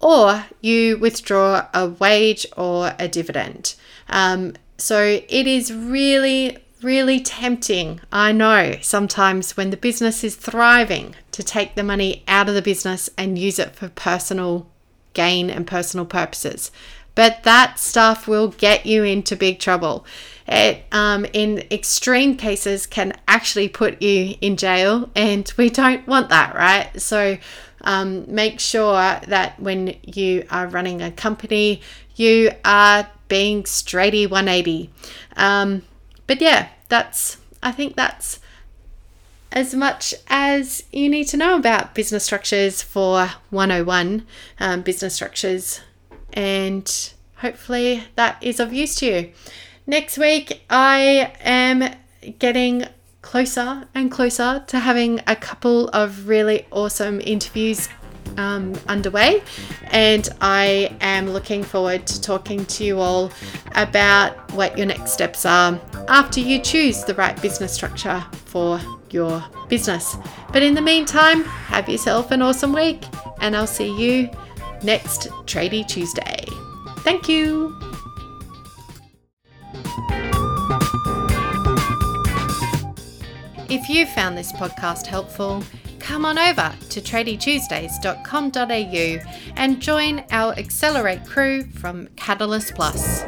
or 0.00 0.46
you 0.60 0.98
withdraw 0.98 1.66
a 1.74 1.88
wage 1.88 2.46
or 2.56 2.94
a 2.98 3.06
dividend. 3.08 3.74
Um, 4.08 4.54
so 4.76 5.02
it 5.28 5.46
is 5.46 5.72
really 5.72 6.58
really 6.82 7.20
tempting, 7.20 8.00
I 8.10 8.32
know, 8.32 8.76
sometimes 8.80 9.56
when 9.56 9.70
the 9.70 9.76
business 9.76 10.24
is 10.24 10.36
thriving 10.36 11.14
to 11.32 11.42
take 11.42 11.74
the 11.74 11.82
money 11.82 12.22
out 12.26 12.48
of 12.48 12.54
the 12.54 12.62
business 12.62 13.10
and 13.18 13.38
use 13.38 13.58
it 13.58 13.74
for 13.74 13.88
personal 13.88 14.66
gain 15.12 15.50
and 15.50 15.66
personal 15.66 16.06
purposes. 16.06 16.70
But 17.14 17.42
that 17.42 17.78
stuff 17.78 18.26
will 18.28 18.48
get 18.48 18.86
you 18.86 19.04
into 19.04 19.36
big 19.36 19.58
trouble. 19.58 20.06
It, 20.46 20.84
um, 20.90 21.26
in 21.32 21.58
extreme 21.70 22.36
cases, 22.36 22.86
can 22.86 23.12
actually 23.28 23.68
put 23.68 24.00
you 24.00 24.36
in 24.40 24.56
jail, 24.56 25.10
and 25.14 25.52
we 25.56 25.70
don't 25.70 26.06
want 26.06 26.28
that, 26.30 26.54
right? 26.54 27.00
So, 27.00 27.38
um, 27.82 28.32
make 28.32 28.60
sure 28.60 29.20
that 29.26 29.58
when 29.58 29.96
you 30.02 30.44
are 30.50 30.66
running 30.66 31.02
a 31.02 31.10
company, 31.10 31.80
you 32.16 32.52
are 32.64 33.08
being 33.28 33.62
straighty 33.62 34.28
180. 34.28 34.90
Um, 35.36 35.82
but 36.26 36.40
yeah, 36.40 36.68
that's, 36.88 37.38
I 37.62 37.72
think 37.72 37.96
that's 37.96 38.40
as 39.52 39.74
much 39.74 40.14
as 40.28 40.84
you 40.92 41.08
need 41.08 41.24
to 41.24 41.36
know 41.36 41.56
about 41.56 41.94
business 41.94 42.24
structures 42.24 42.82
for 42.82 43.28
101 43.50 44.26
um, 44.58 44.82
business 44.82 45.14
structures. 45.14 45.80
And 46.32 47.12
hopefully 47.36 48.04
that 48.16 48.36
is 48.40 48.60
of 48.60 48.72
use 48.72 48.94
to 48.96 49.06
you. 49.06 49.32
Next 49.86 50.18
week, 50.18 50.62
I 50.70 51.32
am 51.40 51.96
getting 52.38 52.86
closer 53.22 53.84
and 53.94 54.10
closer 54.10 54.64
to 54.66 54.78
having 54.78 55.20
a 55.26 55.36
couple 55.36 55.88
of 55.88 56.28
really 56.28 56.66
awesome 56.70 57.20
interviews 57.20 57.88
um, 58.36 58.74
underway, 58.88 59.42
and 59.90 60.28
I 60.40 60.96
am 61.00 61.30
looking 61.30 61.62
forward 61.62 62.06
to 62.06 62.20
talking 62.20 62.64
to 62.66 62.84
you 62.84 63.00
all 63.00 63.32
about 63.74 64.52
what 64.52 64.76
your 64.78 64.86
next 64.86 65.12
steps 65.12 65.44
are 65.44 65.80
after 66.08 66.40
you 66.40 66.60
choose 66.60 67.04
the 67.04 67.14
right 67.14 67.40
business 67.42 67.72
structure 67.72 68.24
for 68.46 68.80
your 69.10 69.42
business. 69.68 70.16
But 70.52 70.62
in 70.62 70.74
the 70.74 70.80
meantime, 70.80 71.44
have 71.44 71.88
yourself 71.88 72.30
an 72.30 72.42
awesome 72.42 72.72
week, 72.72 73.02
and 73.40 73.56
I'll 73.56 73.66
see 73.66 73.94
you 73.96 74.30
next 74.82 75.28
Tradie 75.46 75.86
Tuesday. 75.86 76.44
Thank 76.98 77.28
you. 77.28 77.89
If 83.82 83.88
you 83.88 84.04
found 84.04 84.36
this 84.36 84.52
podcast 84.52 85.06
helpful, 85.06 85.64
come 86.00 86.26
on 86.26 86.38
over 86.38 86.70
to 86.90 87.00
tradietuesdays.com.au 87.00 89.52
and 89.56 89.80
join 89.80 90.22
our 90.30 90.52
Accelerate 90.58 91.24
crew 91.24 91.62
from 91.62 92.06
Catalyst 92.08 92.74
Plus. 92.74 93.22